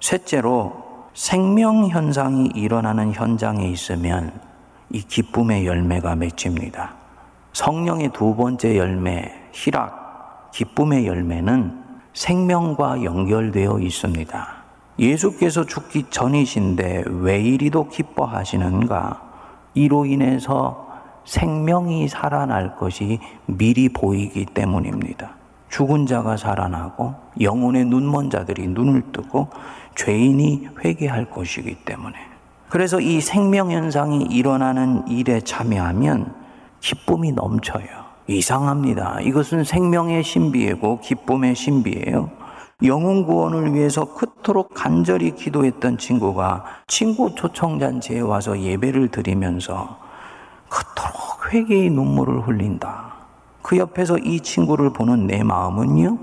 셋째로 0.00 1.08
생명 1.12 1.88
현상이 1.88 2.50
일어나는 2.54 3.12
현장에 3.12 3.66
있으면 3.66 4.32
이 4.90 5.00
기쁨의 5.00 5.66
열매가 5.66 6.14
맺힙니다. 6.14 6.94
성령의 7.52 8.10
두 8.12 8.36
번째 8.36 8.76
열매, 8.78 9.32
희락, 9.52 10.01
기쁨의 10.52 11.06
열매는 11.06 11.82
생명과 12.12 13.02
연결되어 13.04 13.80
있습니다. 13.80 14.62
예수께서 14.98 15.64
죽기 15.64 16.04
전이신데 16.10 17.04
왜 17.06 17.40
이리도 17.40 17.88
기뻐하시는가? 17.88 19.32
이로 19.74 20.04
인해서 20.04 20.88
생명이 21.24 22.08
살아날 22.08 22.76
것이 22.76 23.18
미리 23.46 23.88
보이기 23.88 24.46
때문입니다. 24.46 25.36
죽은 25.70 26.04
자가 26.04 26.36
살아나고 26.36 27.14
영혼의 27.40 27.86
눈먼 27.86 28.28
자들이 28.28 28.68
눈을 28.68 29.12
뜨고 29.12 29.48
죄인이 29.96 30.68
회개할 30.84 31.30
것이기 31.30 31.76
때문에. 31.86 32.16
그래서 32.68 33.00
이 33.00 33.22
생명 33.22 33.70
현상이 33.70 34.24
일어나는 34.24 35.08
일에 35.08 35.40
참여하면 35.40 36.34
기쁨이 36.80 37.32
넘쳐요. 37.32 38.11
이상합니다. 38.26 39.20
이것은 39.20 39.64
생명의 39.64 40.22
신비이고 40.22 41.00
기쁨의 41.00 41.54
신비예요. 41.54 42.30
영혼 42.84 43.24
구원을 43.24 43.74
위해서 43.74 44.14
그토록 44.14 44.74
간절히 44.74 45.34
기도했던 45.34 45.98
친구가 45.98 46.64
친구 46.88 47.34
초청잔치에 47.34 48.20
와서 48.20 48.58
예배를 48.58 49.08
드리면서 49.08 49.98
그토록 50.68 51.52
회개의 51.52 51.90
눈물을 51.90 52.46
흘린다. 52.48 53.12
그 53.62 53.78
옆에서 53.78 54.18
이 54.18 54.40
친구를 54.40 54.92
보는 54.92 55.28
내 55.28 55.44
마음은요, 55.44 56.18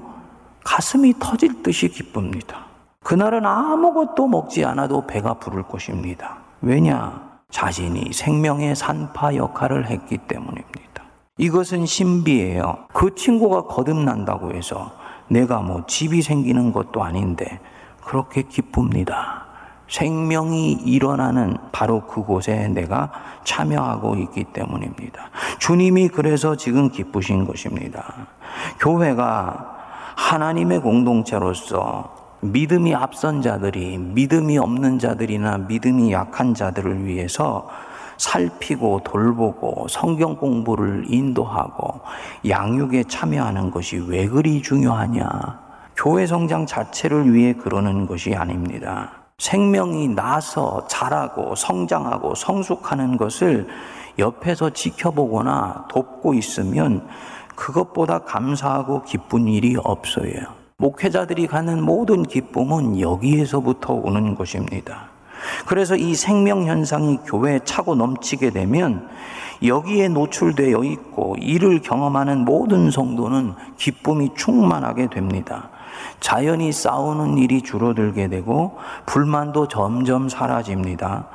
가슴이 0.66 1.14
터질 1.20 1.64
듯이 1.64 1.88
기쁩니다. 1.88 2.66
그날은 3.04 3.46
아무것도 3.46 4.28
먹지 4.28 4.66
않아도 4.66 5.08
배가 5.08 5.36
부를 5.36 5.64
것입니다. 5.64 6.40
왜냐? 6.62 7.30
자신이 7.50 8.12
생명의 8.12 8.76
산파 8.76 9.36
역할을 9.36 9.88
했기 9.90 10.18
때문입니다. 10.18 10.89
이것은 11.40 11.86
신비예요. 11.86 12.88
그 12.94 13.16
친구가 13.16 13.64
거듭난다고 13.64 14.54
해서 14.54 14.92
내가 15.30 15.62
뭐 15.62 15.86
집이 15.88 16.22
생기는 16.22 16.74
것도 16.74 17.02
아닌데 17.02 17.60
그렇게 18.04 18.42
기쁩니다. 18.42 19.46
생명이 19.88 20.74
일어나는 20.86 21.58
바로 21.72 22.02
그곳에 22.02 22.68
내가 22.68 23.12
참여하고 23.46 24.18
있기 24.18 24.46
때문입니다. 24.54 25.32
주님이 25.60 26.10
그래서 26.10 26.56
지금 26.58 26.90
기쁘신 26.90 27.46
것입니다. 27.46 28.28
교회가 28.80 29.78
하나님의 30.16 30.82
공동체로서 30.82 32.38
믿음이 32.42 32.94
앞선 32.94 33.42
자들이 33.42 33.98
믿음이 33.98 34.58
없는 34.58 35.00
자들이나 35.00 35.58
믿음이 35.58 36.12
약한 36.12 36.54
자들을 36.54 37.06
위해서 37.06 37.68
살피고 38.20 39.02
돌보고 39.04 39.88
성경 39.90 40.36
공부를 40.36 41.06
인도하고 41.08 42.02
양육에 42.48 43.06
참여하는 43.06 43.72
것이 43.72 43.98
왜 44.08 44.28
그리 44.28 44.62
중요하냐? 44.62 45.26
교회 45.96 46.28
성장 46.28 46.66
자체를 46.66 47.34
위해 47.34 47.54
그러는 47.54 48.06
것이 48.06 48.36
아닙니다. 48.36 49.12
생명이 49.40 50.10
나서 50.10 50.86
자라고 50.88 51.56
성장하고 51.56 52.36
성숙하는 52.36 53.18
것을 53.18 53.68
옆에서 54.20 54.70
지켜보거나 54.70 55.88
돕고 55.90 56.34
있으면 56.34 57.08
그것보다 57.56 58.20
감사하고 58.20 59.04
기쁜 59.04 59.48
일이 59.48 59.76
없어요. 59.82 60.60
목회자들이 60.78 61.48
가는 61.48 61.82
모든 61.84 62.24
기쁨은 62.24 63.00
여기에서부터 63.00 63.94
오는 63.94 64.36
것입니다. 64.36 65.10
그래서 65.66 65.96
이 65.96 66.16
생명 66.16 66.66
현상이 66.66 67.20
교회에 67.26 67.60
차고 67.64 67.96
넘치게 67.96 68.52
되면 68.52 69.08
여기에 69.64 70.10
노출되어 70.10 70.84
있고 70.84 71.36
이를 71.40 71.82
경험하는 71.82 72.46
모든 72.46 72.92
성도는 72.92 73.54
기쁨이 73.78 74.32
충만하게 74.36 75.08
됩니다. 75.08 75.70
자연히 76.20 76.72
싸우는 76.72 77.38
일이 77.38 77.62
줄어들게 77.62 78.28
되고 78.28 78.78
불만도 79.06 79.68
점점 79.68 80.30
사라집니다. 80.30 81.28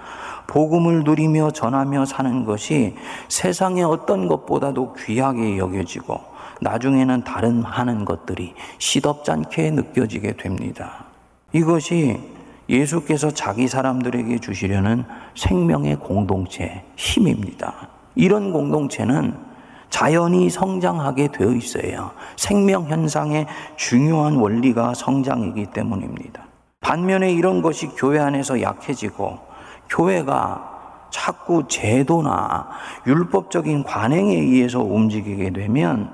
복음을 0.46 1.04
누리며 1.04 1.50
전하며 1.50 2.04
사는 2.04 2.44
것이 2.44 2.94
세상의 3.28 3.84
어떤 3.84 4.28
것보다도 4.28 4.94
귀하게 4.94 5.58
여겨지고 5.58 6.20
나중에는 6.60 7.24
다른 7.24 7.62
하는 7.62 8.04
것들이 8.04 8.54
시덥잖게 8.78 9.70
느껴지게 9.70 10.36
됩니다. 10.36 11.04
이것이 11.52 12.33
예수께서 12.68 13.30
자기 13.30 13.68
사람들에게 13.68 14.38
주시려는 14.38 15.04
생명의 15.34 15.96
공동체 15.96 16.84
힘입니다. 16.96 17.88
이런 18.14 18.52
공동체는 18.52 19.34
자연히 19.90 20.50
성장하게 20.50 21.28
되어 21.28 21.52
있어요. 21.52 22.10
생명 22.36 22.88
현상의 22.88 23.46
중요한 23.76 24.36
원리가 24.36 24.94
성장이기 24.94 25.66
때문입니다. 25.66 26.42
반면에 26.80 27.32
이런 27.32 27.62
것이 27.62 27.88
교회 27.88 28.18
안에서 28.18 28.60
약해지고 28.60 29.38
교회가 29.88 30.72
자꾸 31.10 31.68
제도나 31.68 32.68
율법적인 33.06 33.84
관행에 33.84 34.34
의해서 34.34 34.80
움직이게 34.80 35.50
되면 35.50 36.12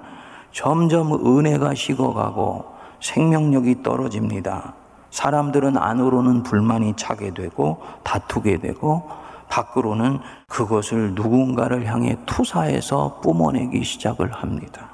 점점 0.53 1.15
은혜가 1.15 1.75
식어가고 1.75 2.67
생명력이 3.01 3.83
떨어집니다. 3.83 4.75
사람들은 5.11 5.77
안으로는 5.77 6.43
불만이 6.43 6.95
차게 6.97 7.35
되고 7.35 7.83
다투게 8.05 8.59
되고 8.59 9.09
밖으로는 9.49 10.21
그것을 10.49 11.15
누군가를 11.15 11.87
향해 11.87 12.17
투사해서 12.27 13.21
뿜어내기 13.23 13.83
시작을 13.83 14.33
합니다. 14.33 14.91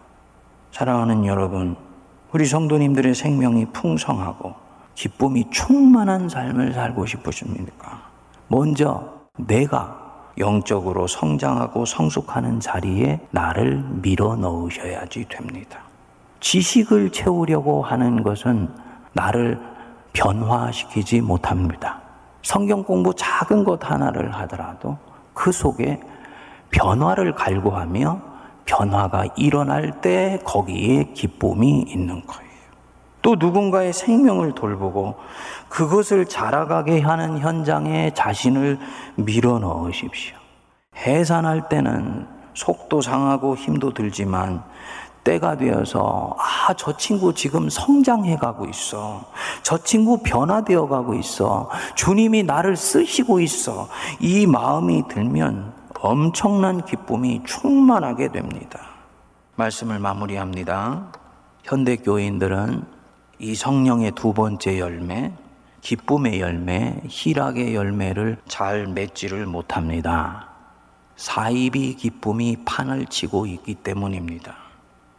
사랑하는 0.72 1.26
여러분, 1.26 1.76
우리 2.32 2.46
성도님들의 2.46 3.14
생명이 3.14 3.66
풍성하고 3.66 4.54
기쁨이 4.94 5.48
충만한 5.50 6.28
삶을 6.28 6.72
살고 6.72 7.06
싶으십니까? 7.06 8.02
먼저 8.48 9.12
내가 9.36 10.06
영적으로 10.38 11.06
성장하고 11.06 11.84
성숙하는 11.84 12.60
자리에 12.60 13.20
나를 13.30 13.82
밀어 14.02 14.36
넣으셔야지 14.36 15.26
됩니다. 15.28 15.80
지식을 16.40 17.10
채우려고 17.10 17.82
하는 17.82 18.22
것은 18.22 18.68
나를 19.12 19.75
변화시키지 20.16 21.20
못합니다. 21.20 22.00
성경 22.42 22.82
공부 22.82 23.14
작은 23.14 23.64
것 23.64 23.88
하나를 23.88 24.34
하더라도 24.34 24.96
그 25.34 25.52
속에 25.52 26.00
변화를 26.70 27.34
갈구하며 27.34 28.20
변화가 28.64 29.26
일어날 29.36 30.00
때 30.00 30.40
거기에 30.44 31.12
기쁨이 31.12 31.82
있는 31.82 32.26
거예요. 32.26 32.46
또 33.20 33.36
누군가의 33.38 33.92
생명을 33.92 34.54
돌보고 34.54 35.16
그것을 35.68 36.26
자라가게 36.26 37.00
하는 37.00 37.38
현장에 37.38 38.12
자신을 38.14 38.78
밀어 39.16 39.58
넣으십시오. 39.58 40.36
해산할 40.96 41.68
때는 41.68 42.26
속도 42.54 43.02
상하고 43.02 43.54
힘도 43.54 43.92
들지만 43.92 44.62
때가 45.26 45.56
되어서 45.56 46.36
아, 46.38 46.72
저 46.74 46.96
친구 46.96 47.34
지금 47.34 47.68
성장해 47.68 48.36
가고 48.36 48.64
있어. 48.66 49.24
저 49.62 49.76
친구 49.78 50.22
변화되어 50.22 50.86
가고 50.86 51.14
있어. 51.14 51.68
주님이 51.96 52.44
나를 52.44 52.76
쓰시고 52.76 53.40
있어. 53.40 53.88
이 54.20 54.46
마음이 54.46 55.08
들면 55.08 55.74
엄청난 56.00 56.84
기쁨이 56.84 57.42
충만하게 57.44 58.30
됩니다. 58.30 58.80
말씀을 59.56 59.98
마무리합니다. 59.98 61.12
현대 61.64 61.96
교인들은 61.96 62.84
이 63.40 63.54
성령의 63.56 64.12
두 64.12 64.32
번째 64.32 64.78
열매, 64.78 65.32
기쁨의 65.80 66.40
열매, 66.40 67.00
희락의 67.08 67.74
열매를 67.74 68.38
잘 68.46 68.86
맺지를 68.86 69.46
못합니다. 69.46 70.50
사입이 71.16 71.96
기쁨이 71.96 72.58
판을 72.64 73.06
치고 73.06 73.46
있기 73.46 73.74
때문입니다. 73.74 74.65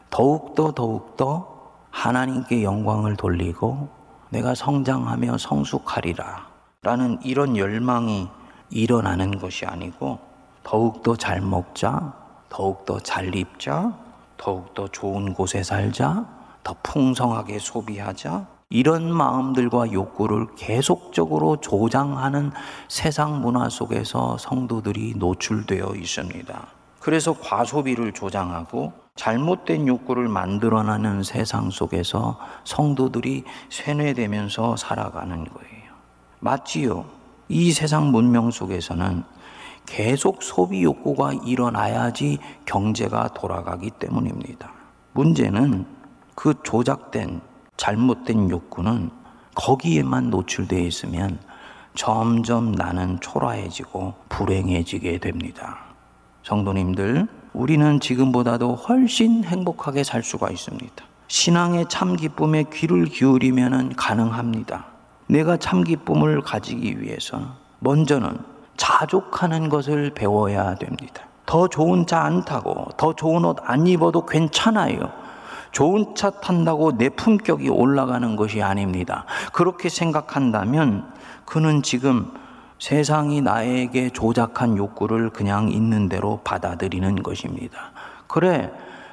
더욱더 0.09 0.71
더욱더 0.71 1.57
하나님께 1.91 2.63
영광을 2.63 3.15
돌리고 3.15 3.89
내가 4.29 4.55
성장하며 4.55 5.37
성숙하리라 5.37 6.47
라는 6.81 7.17
이런 7.23 7.57
열망이 7.57 8.27
일어나는 8.69 9.39
것이 9.39 9.65
아니고 9.65 10.19
더욱더 10.63 11.15
잘 11.15 11.41
먹자, 11.41 12.13
더욱더 12.49 12.99
잘 12.99 13.33
입자, 13.35 13.93
더욱더 14.35 14.87
좋은 14.87 15.33
곳에 15.33 15.63
살자, 15.63 16.25
더 16.63 16.75
풍성하게 16.83 17.59
소비하자, 17.59 18.45
이런 18.69 19.09
마음들과 19.09 19.93
욕구를 19.93 20.47
계속적으로 20.55 21.57
조장하는 21.57 22.51
세상 22.89 23.41
문화 23.41 23.69
속에서 23.69 24.37
성도들이 24.37 25.13
노출되어 25.15 25.95
있습니다. 25.95 26.67
그래서 26.99 27.33
과소비를 27.39 28.11
조장하고 28.13 28.91
잘못된 29.17 29.87
욕구를 29.87 30.29
만들어내는 30.29 31.23
세상 31.23 31.69
속에서 31.69 32.39
성도들이 32.63 33.43
쇠뇌되면서 33.69 34.77
살아가는 34.77 35.43
거예요. 35.43 35.91
맞지요? 36.39 37.05
이 37.49 37.71
세상 37.71 38.11
문명 38.11 38.51
속에서는 38.51 39.23
계속 39.85 40.43
소비 40.43 40.83
욕구가 40.83 41.33
일어나야지 41.45 42.37
경제가 42.65 43.29
돌아가기 43.29 43.91
때문입니다. 43.91 44.71
문제는 45.13 45.85
그 46.35 46.53
조작된 46.63 47.41
잘못된 47.77 48.49
욕구는 48.49 49.09
거기에만 49.55 50.29
노출되어 50.29 50.79
있으면 50.79 51.39
점점 51.95 52.73
나는 52.73 53.19
초라해지고 53.21 54.13
불행해지게 54.29 55.17
됩니다. 55.17 55.79
성도님들, 56.43 57.27
우리는 57.57 57.99
지금보다도 57.99 58.75
훨씬 58.75 59.43
행복하게 59.43 60.03
살 60.03 60.21
수가 60.21 60.51
있습니다. 60.51 60.93
신앙의 61.27 61.87
참 61.89 62.15
기쁨에 62.15 62.65
귀를 62.71 63.05
기울이면 63.05 63.95
가능합니다. 63.95 64.85
내가 65.25 65.57
참 65.57 65.83
기쁨을 65.83 66.41
가지기 66.41 67.01
위해서 67.01 67.55
먼저는 67.79 68.37
자족하는 68.77 69.69
것을 69.69 70.11
배워야 70.13 70.75
됩니다. 70.75 71.23
더 71.47 71.67
좋은 71.67 72.05
차 72.05 72.21
안 72.25 72.45
타고 72.45 72.89
더 72.95 73.13
좋은 73.13 73.43
옷 73.43 73.57
안 73.63 73.87
입어도 73.87 74.27
괜찮아요. 74.27 75.11
좋은 75.71 76.13
차 76.15 76.29
탄다고 76.29 76.95
내 76.95 77.09
품격이 77.09 77.69
올라가는 77.69 78.35
것이 78.35 78.61
아닙니다. 78.61 79.25
그렇게 79.51 79.89
생각한다면 79.89 81.11
그는 81.45 81.81
지금 81.81 82.31
세상이 82.79 83.41
나에게 83.41 84.11
조작한 84.11 84.77
욕구를 84.77 85.31
그냥 85.31 85.69
있는 85.69 86.09
대로 86.09 86.39
받아들이는 86.43 87.23
것입니다. 87.23 87.91
그래, 88.27 88.71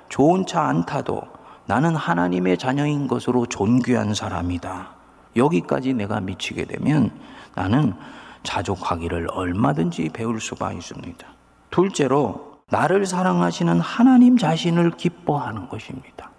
좋은 0.09 0.46
차 0.46 0.62
안 0.62 0.85
타도 0.85 1.22
나는 1.66 1.96
하나님의 1.96 2.59
자녀인 2.59 3.09
것으로 3.09 3.46
존귀한 3.46 4.14
사람이다. 4.14 4.90
여기까지 5.37 5.94
내가 5.94 6.20
미치게 6.20 6.66
되면 6.66 7.11
나는 7.55 7.94
자족하기를 8.42 9.29
얼마든지 9.31 10.11
배울 10.12 10.40
수가 10.40 10.72
있습니다. 10.72 11.27
둘째로, 11.70 12.55
나를 12.70 13.07
사랑하시는 13.07 13.81
하나님 13.81 14.37
자신을 14.37 14.92
기뻐하는 14.92 15.68
것입니다. 15.68 16.31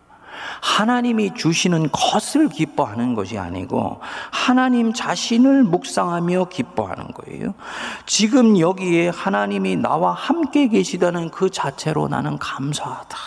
하나님이 0.62 1.34
주시는 1.36 1.90
것을 1.92 2.50
기뻐하는 2.50 3.16
것이 3.16 3.38
아니고 3.38 4.00
하나님 4.32 4.94
자신을 4.94 5.64
묵상하며 5.64 6.46
기뻐하는 6.46 7.08
거예요. 7.14 7.54
지금 8.06 8.60
여기에 8.60 9.10
하나님이 9.10 9.78
나와 9.78 10.14
함께 10.14 10.68
계시다는 10.68 11.30
그 11.30 11.50
자체로 11.50 12.08
나는 12.08 12.38
감사하다. 12.38 13.18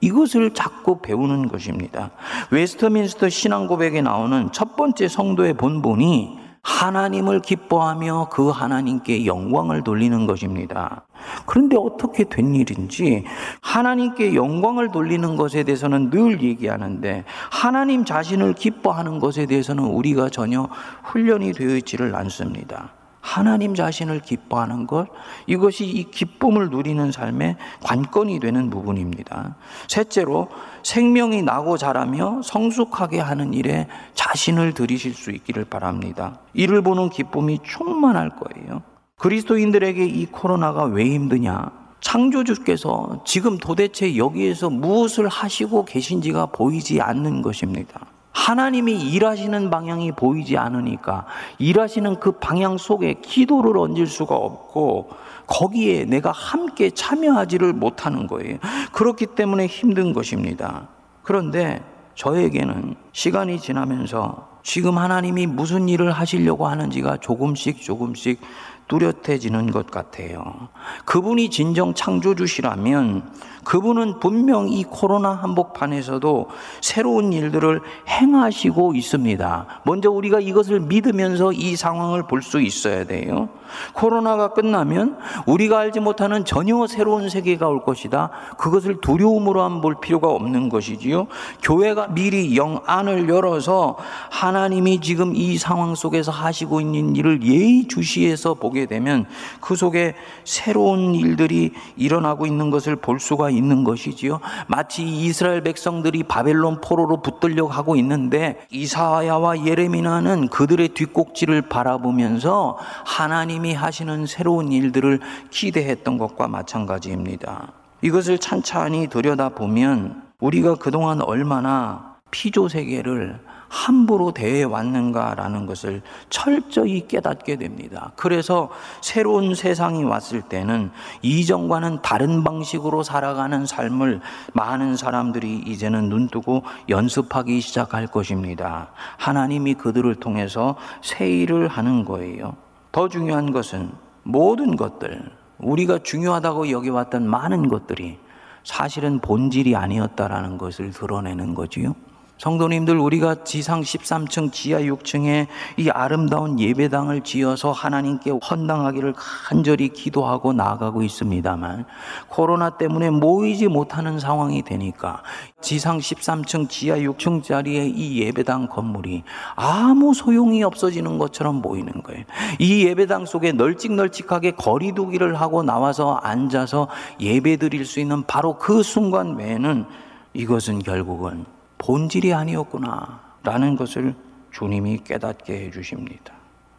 이것을 0.00 0.54
자꾸 0.54 1.00
배우는 1.00 1.48
것입니다. 1.48 2.10
웨스터민스터 2.50 3.28
신앙 3.28 3.66
고백에 3.66 4.00
나오는 4.00 4.50
첫 4.52 4.76
번째 4.76 5.08
성도의 5.08 5.54
본본이 5.54 6.47
하나님을 6.62 7.40
기뻐하며 7.40 8.28
그 8.30 8.48
하나님께 8.48 9.26
영광을 9.26 9.82
돌리는 9.82 10.26
것입니다. 10.26 11.06
그런데 11.46 11.76
어떻게 11.76 12.24
된 12.24 12.54
일인지 12.54 13.24
하나님께 13.62 14.34
영광을 14.34 14.90
돌리는 14.90 15.36
것에 15.36 15.64
대해서는 15.64 16.10
늘 16.10 16.42
얘기하는데 16.42 17.24
하나님 17.50 18.04
자신을 18.04 18.54
기뻐하는 18.54 19.18
것에 19.18 19.46
대해서는 19.46 19.84
우리가 19.84 20.28
전혀 20.28 20.68
훈련이 21.04 21.52
되어 21.52 21.76
있지를 21.76 22.14
않습니다. 22.14 22.97
하나님 23.28 23.74
자신을 23.74 24.20
기뻐하는 24.20 24.86
것, 24.86 25.06
이것이 25.46 25.84
이 25.84 26.10
기쁨을 26.10 26.70
누리는 26.70 27.12
삶의 27.12 27.56
관건이 27.82 28.40
되는 28.40 28.70
부분입니다. 28.70 29.56
셋째로 29.86 30.48
생명이 30.82 31.42
나고 31.42 31.76
자라며 31.76 32.40
성숙하게 32.42 33.20
하는 33.20 33.52
일에 33.52 33.86
자신을 34.14 34.72
들이실 34.72 35.12
수 35.12 35.30
있기를 35.30 35.66
바랍니다. 35.66 36.40
이를 36.54 36.80
보는 36.80 37.10
기쁨이 37.10 37.58
충만할 37.62 38.30
거예요. 38.30 38.80
그리스도인들에게 39.16 40.06
이 40.06 40.24
코로나가 40.24 40.84
왜 40.84 41.04
힘드냐? 41.04 41.70
창조주께서 42.00 43.24
지금 43.26 43.58
도대체 43.58 44.16
여기에서 44.16 44.70
무엇을 44.70 45.28
하시고 45.28 45.84
계신지가 45.84 46.46
보이지 46.46 47.02
않는 47.02 47.42
것입니다. 47.42 48.06
하나님이 48.38 48.92
일하시는 49.10 49.68
방향이 49.68 50.12
보이지 50.12 50.56
않으니까 50.56 51.26
일하시는 51.58 52.20
그 52.20 52.32
방향 52.32 52.78
속에 52.78 53.14
기도를 53.20 53.76
얹을 53.76 54.06
수가 54.06 54.36
없고 54.36 55.10
거기에 55.48 56.04
내가 56.04 56.30
함께 56.30 56.90
참여하지를 56.90 57.72
못하는 57.72 58.28
거예요. 58.28 58.58
그렇기 58.92 59.26
때문에 59.26 59.66
힘든 59.66 60.12
것입니다. 60.12 60.86
그런데 61.22 61.82
저에게는 62.14 62.94
시간이 63.12 63.58
지나면서 63.58 64.48
지금 64.62 64.98
하나님이 64.98 65.46
무슨 65.46 65.88
일을 65.88 66.12
하시려고 66.12 66.68
하는지가 66.68 67.16
조금씩 67.16 67.82
조금씩 67.82 68.40
뚜렷해지는 68.88 69.70
것 69.70 69.90
같아요. 69.90 70.68
그분이 71.04 71.50
진정 71.50 71.94
창조주시라면 71.94 73.22
그분은 73.64 74.18
분명 74.18 74.70
이 74.70 74.82
코로나 74.82 75.32
한복판에서도 75.32 76.48
새로운 76.80 77.34
일들을 77.34 77.82
행하시고 78.08 78.94
있습니다. 78.94 79.66
먼저 79.84 80.10
우리가 80.10 80.40
이것을 80.40 80.80
믿으면서 80.80 81.52
이 81.52 81.76
상황을 81.76 82.26
볼 82.26 82.38
수 82.48 82.62
있어야 82.62 83.04
돼요. 83.04 83.50
코로나가 83.92 84.54
끝나면 84.54 85.18
우리가 85.44 85.80
알지 85.80 86.00
못하는 86.00 86.46
전혀 86.46 86.86
새로운 86.86 87.28
세계가 87.28 87.68
올 87.68 87.82
것이다. 87.82 88.30
그것을 88.56 89.02
두려움으로만 89.02 89.82
볼 89.82 90.00
필요가 90.00 90.28
없는 90.28 90.70
것이지요. 90.70 91.26
교회가 91.62 92.08
미리 92.14 92.56
영 92.56 92.80
안을 92.86 93.28
열어서 93.28 93.96
하나님이 94.30 95.00
지금 95.00 95.34
이 95.36 95.58
상황 95.58 95.94
속에서 95.94 96.32
하시고 96.32 96.80
있는 96.80 97.14
일을 97.16 97.42
예의주시해서 97.42 98.54
보게 98.54 98.77
되면 98.86 99.26
그 99.60 99.76
속에 99.76 100.14
새로운 100.44 101.14
일들이 101.14 101.72
일어나고 101.96 102.46
있는 102.46 102.70
것을 102.70 102.96
볼 102.96 103.20
수가 103.20 103.50
있는 103.50 103.84
것이지요. 103.84 104.40
마치 104.66 105.04
이스라엘 105.04 105.62
백성들이 105.62 106.24
바벨론 106.24 106.80
포로로 106.80 107.22
붙들려고 107.22 107.70
하고 107.70 107.96
있는데 107.96 108.66
이사야와 108.70 109.66
예레미야는 109.66 110.48
그들의 110.48 110.88
뒷꼭지를 110.90 111.62
바라보면서 111.62 112.78
하나님이 113.04 113.74
하시는 113.74 114.26
새로운 114.26 114.72
일들을 114.72 115.20
기대했던 115.50 116.18
것과 116.18 116.48
마찬가지입니다. 116.48 117.72
이것을 118.02 118.38
찬찬히 118.38 119.08
들여다보면 119.08 120.22
우리가 120.40 120.76
그동안 120.76 121.20
얼마나 121.20 122.16
피조 122.30 122.68
세계를 122.68 123.40
함부로 123.68 124.32
대해 124.32 124.62
왔는가라는 124.62 125.66
것을 125.66 126.02
철저히 126.30 127.06
깨닫게 127.06 127.56
됩니다. 127.56 128.12
그래서 128.16 128.70
새로운 129.00 129.54
세상이 129.54 130.04
왔을 130.04 130.42
때는 130.42 130.90
이전과는 131.22 132.02
다른 132.02 132.44
방식으로 132.44 133.02
살아가는 133.02 133.66
삶을 133.66 134.20
많은 134.54 134.96
사람들이 134.96 135.62
이제는 135.66 136.08
눈뜨고 136.08 136.62
연습하기 136.88 137.60
시작할 137.60 138.06
것입니다. 138.06 138.88
하나님이 139.18 139.74
그들을 139.74 140.14
통해서 140.16 140.76
새 141.02 141.28
일을 141.28 141.68
하는 141.68 142.04
거예요. 142.04 142.56
더 142.90 143.08
중요한 143.08 143.52
것은 143.52 143.90
모든 144.22 144.76
것들, 144.76 145.30
우리가 145.58 145.98
중요하다고 146.02 146.70
여겨왔던 146.70 147.26
많은 147.26 147.68
것들이 147.68 148.18
사실은 148.64 149.18
본질이 149.20 149.76
아니었다라는 149.76 150.58
것을 150.58 150.90
드러내는 150.90 151.54
거지요. 151.54 151.94
성도님들 152.38 152.96
우리가 152.96 153.42
지상 153.42 153.80
13층 153.80 154.52
지하 154.52 154.80
6층에 154.80 155.48
이 155.76 155.90
아름다운 155.90 156.58
예배당을 156.60 157.22
지어서 157.22 157.72
하나님께 157.72 158.30
헌당하기를 158.30 159.14
간절히 159.16 159.88
기도하고 159.88 160.52
나아가고 160.52 161.02
있습니다만 161.02 161.84
코로나 162.28 162.70
때문에 162.70 163.10
모이지 163.10 163.66
못하는 163.66 164.20
상황이 164.20 164.62
되니까 164.62 165.22
지상 165.60 165.98
13층 165.98 166.68
지하 166.68 166.96
6층짜리의 166.98 167.92
이 167.96 168.22
예배당 168.22 168.68
건물이 168.68 169.24
아무 169.56 170.14
소용이 170.14 170.62
없어지는 170.62 171.18
것처럼 171.18 171.60
보이는 171.60 171.92
거예요. 172.04 172.22
이 172.60 172.86
예배당 172.86 173.26
속에 173.26 173.50
널찍널찍하게 173.50 174.52
거리두기를 174.52 175.34
하고 175.40 175.64
나와서 175.64 176.14
앉아서 176.22 176.88
예배 177.20 177.56
드릴 177.56 177.84
수 177.84 177.98
있는 177.98 178.22
바로 178.22 178.58
그 178.58 178.84
순간 178.84 179.34
외에는 179.36 179.86
이것은 180.34 180.78
결국은 180.80 181.57
본질이 181.78 182.34
아니었구나. 182.34 183.20
라는 183.42 183.76
것을 183.76 184.14
주님이 184.50 184.98
깨닫게 185.04 185.66
해주십니다. 185.66 186.34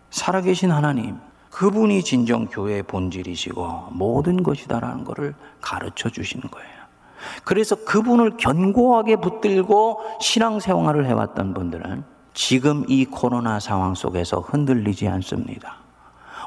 살아계신 0.10 0.72
하나님, 0.72 1.18
그분이 1.52 2.04
진정 2.04 2.48
교회의 2.48 2.84
본질이시고 2.84 3.90
모든 3.92 4.44
것이다라는 4.44 5.04
것을 5.04 5.34
가르쳐 5.62 6.10
주시는 6.10 6.50
거예요. 6.50 6.80
그래서 7.44 7.76
그분을 7.76 8.38
견고하게 8.38 9.18
붙들고 9.18 10.02
신앙생활을 10.22 11.06
해왔던 11.06 11.54
분들은 11.54 12.04
지금 12.34 12.86
이 12.88 13.06
코로나 13.06 13.60
상황 13.60 13.96
속에서 13.96 14.40
흔들리지 14.40 15.08
않습니다. 15.08 15.78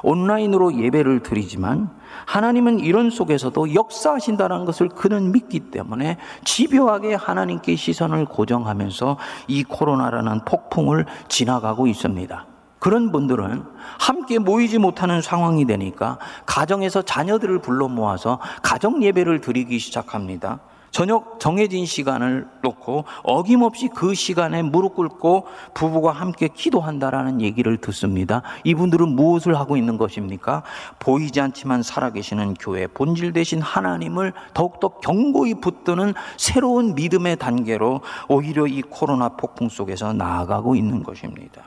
온라인으로 0.03 0.75
예배를 0.75 1.21
드리지만 1.21 1.89
하나님은 2.25 2.79
이런 2.79 3.09
속에서도 3.09 3.73
역사하신다는 3.73 4.65
것을 4.65 4.89
그는 4.89 5.31
믿기 5.31 5.59
때문에 5.59 6.17
집요하게 6.45 7.15
하나님께 7.15 7.75
시선을 7.75 8.25
고정하면서 8.25 9.17
이 9.47 9.63
코로나라는 9.63 10.45
폭풍을 10.45 11.05
지나가고 11.27 11.87
있습니다. 11.87 12.45
그런 12.79 13.13
분들은 13.13 13.63
함께 13.97 14.39
모이지 14.39 14.77
못하는 14.77 15.21
상황이 15.21 15.65
되니까 15.65 16.19
가정에서 16.45 17.01
자녀들을 17.01 17.59
불러 17.59 17.87
모아서 17.87 18.39
가정 18.61 19.01
예배를 19.01 19.39
드리기 19.39 19.79
시작합니다. 19.79 20.59
저녁 20.93 21.39
정해진 21.39 21.87
시간을 21.87 22.47
놓고 22.61 23.05
어김없이 23.23 23.89
그 23.89 24.13
시간에 24.13 24.61
무릎 24.61 24.93
꿇고 24.93 25.47
부부가 25.73 26.11
함께 26.11 26.47
기도한다라는 26.47 27.41
얘기를 27.41 27.77
듣습니다. 27.77 28.43
이분들은 28.63 29.09
무엇을 29.09 29.57
하고 29.57 29.75
있는 29.75 29.97
것입니까? 29.97 30.61
보이지 30.99 31.41
않지만 31.41 31.81
살아계시는 31.81 32.53
교회 32.53 32.85
본질 32.85 33.33
대신 33.33 33.59
하나님을 33.59 34.33
더욱더 34.53 34.89
견고히 34.99 35.55
붙드는 35.55 36.13
새로운 36.37 36.93
믿음의 36.93 37.37
단계로 37.37 38.01
오히려 38.29 38.67
이 38.67 38.83
코로나 38.83 39.29
폭풍 39.29 39.69
속에서 39.69 40.13
나아가고 40.13 40.75
있는 40.75 41.01
것입니다. 41.01 41.63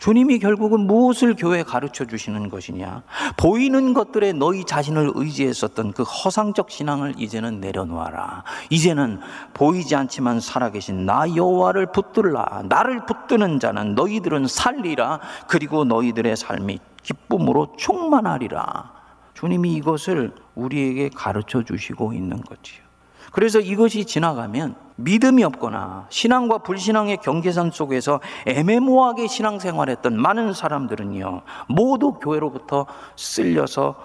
주님이 0.00 0.38
결국은 0.38 0.86
무엇을 0.86 1.36
교회에 1.36 1.62
가르쳐 1.62 2.06
주시는 2.06 2.48
것이냐? 2.48 3.02
보이는 3.36 3.92
것들에 3.92 4.32
너희 4.32 4.64
자신을 4.64 5.12
의지했었던 5.14 5.92
그 5.92 6.02
허상적 6.02 6.70
신앙을 6.70 7.14
이제는 7.18 7.60
내려놓아라. 7.60 8.42
이제는 8.70 9.20
보이지 9.52 9.94
않지만 9.94 10.40
살아계신 10.40 11.04
나 11.04 11.26
여호와를 11.36 11.92
붙들라. 11.92 12.62
나를 12.70 13.04
붙드는 13.04 13.60
자는 13.60 13.94
너희들은 13.94 14.46
살리라. 14.46 15.20
그리고 15.46 15.84
너희들의 15.84 16.34
삶이 16.34 16.78
기쁨으로 17.02 17.74
충만하리라. 17.76 18.92
주님이 19.34 19.74
이것을 19.74 20.32
우리에게 20.54 21.10
가르쳐 21.14 21.62
주시고 21.62 22.14
있는 22.14 22.40
거지요. 22.40 22.89
그래서 23.30 23.60
이것이 23.60 24.04
지나가면 24.04 24.74
믿음이 24.96 25.44
없거나 25.44 26.06
신앙과 26.10 26.58
불신앙의 26.58 27.18
경계선 27.18 27.70
속에서 27.70 28.20
애매모호하게 28.46 29.28
신앙생활했던 29.28 30.20
많은 30.20 30.52
사람들은요, 30.52 31.42
모두 31.68 32.14
교회로부터 32.14 32.86
쓸려서 33.16 33.96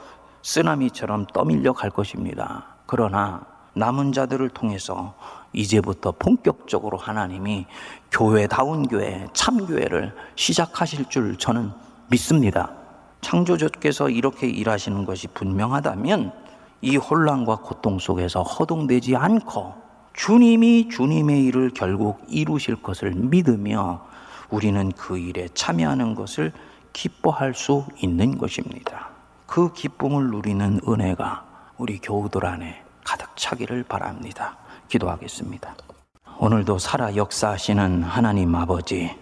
쓰나미처럼 0.41 1.25
떠밀려 1.27 1.73
갈 1.73 1.89
것입니다. 1.89 2.75
그러나 2.85 3.45
남은 3.73 4.13
자들을 4.13 4.47
통해서 4.49 5.15
이제부터 5.51 6.13
본격적으로 6.13 6.97
하나님이 6.97 7.65
교회다운 8.11 8.87
교회, 8.87 9.27
참교회를 9.33 10.13
시작하실 10.35 11.09
줄 11.09 11.37
저는 11.37 11.71
믿습니다. 12.09 12.71
창조주께서 13.21 14.09
이렇게 14.09 14.47
일하시는 14.47 15.03
것이 15.05 15.27
분명하다면 15.27 16.44
이 16.81 16.97
혼란과 16.97 17.57
고통 17.57 17.99
속에서 17.99 18.43
허둥대지 18.43 19.15
않고 19.15 19.73
주님이 20.13 20.89
주님의 20.89 21.43
일을 21.45 21.71
결국 21.73 22.21
이루실 22.29 22.77
것을 22.77 23.11
믿으며 23.11 24.05
우리는 24.49 24.91
그 24.91 25.17
일에 25.17 25.47
참여하는 25.53 26.15
것을 26.15 26.51
기뻐할 26.93 27.53
수 27.53 27.85
있는 28.01 28.37
것입니다. 28.37 29.09
그 29.45 29.73
기쁨을 29.73 30.29
누리는 30.29 30.79
은혜가 30.87 31.43
우리 31.77 31.99
교우들 31.99 32.45
안에 32.45 32.83
가득 33.03 33.35
차기를 33.35 33.83
바랍니다. 33.83 34.57
기도하겠습니다. 34.87 35.75
오늘도 36.37 36.79
살아 36.79 37.15
역사하시는 37.15 38.03
하나님 38.03 38.55
아버지, 38.55 39.15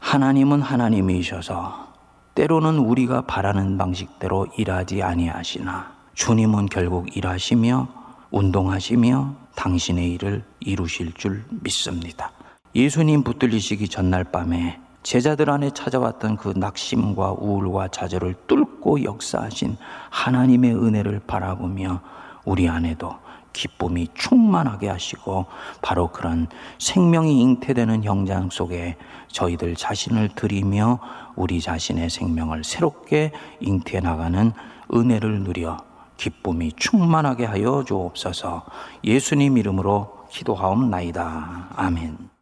하나님은 0.00 0.62
하나님이셔서 0.62 1.88
때로는 2.34 2.78
우리가 2.78 3.22
바라는 3.22 3.76
방식대로 3.76 4.46
일하지 4.56 5.02
아니하시나 5.02 5.99
주님은 6.20 6.66
결국 6.66 7.16
일하시며 7.16 7.88
운동하시며 8.30 9.36
당신의 9.56 10.12
일을 10.12 10.44
이루실 10.60 11.14
줄 11.14 11.44
믿습니다. 11.48 12.30
예수님 12.74 13.22
붙들리시기 13.22 13.88
전날 13.88 14.24
밤에 14.24 14.78
제자들 15.02 15.48
안에 15.48 15.70
찾아왔던 15.70 16.36
그 16.36 16.52
낙심과 16.54 17.36
우울과 17.38 17.88
좌절을 17.88 18.34
뚫고 18.46 19.02
역사하신 19.02 19.78
하나님의 20.10 20.74
은혜를 20.74 21.22
바라보며 21.26 22.02
우리 22.44 22.68
안에도 22.68 23.16
기쁨이 23.54 24.08
충만하게 24.12 24.90
하시고 24.90 25.46
바로 25.80 26.08
그런 26.08 26.48
생명이 26.78 27.40
잉태되는 27.40 28.04
현장 28.04 28.50
속에 28.50 28.98
저희들 29.28 29.74
자신을 29.74 30.28
드리며 30.34 30.98
우리 31.34 31.62
자신의 31.62 32.10
생명을 32.10 32.62
새롭게 32.62 33.32
잉태해 33.60 34.00
나가는 34.00 34.52
은혜를 34.92 35.44
누려 35.44 35.89
기쁨이 36.20 36.72
충만하게 36.76 37.46
하여 37.46 37.82
주옵소서 37.82 38.66
예수님 39.02 39.56
이름으로 39.56 40.26
기도하옵나이다. 40.30 41.70
아멘. 41.74 42.30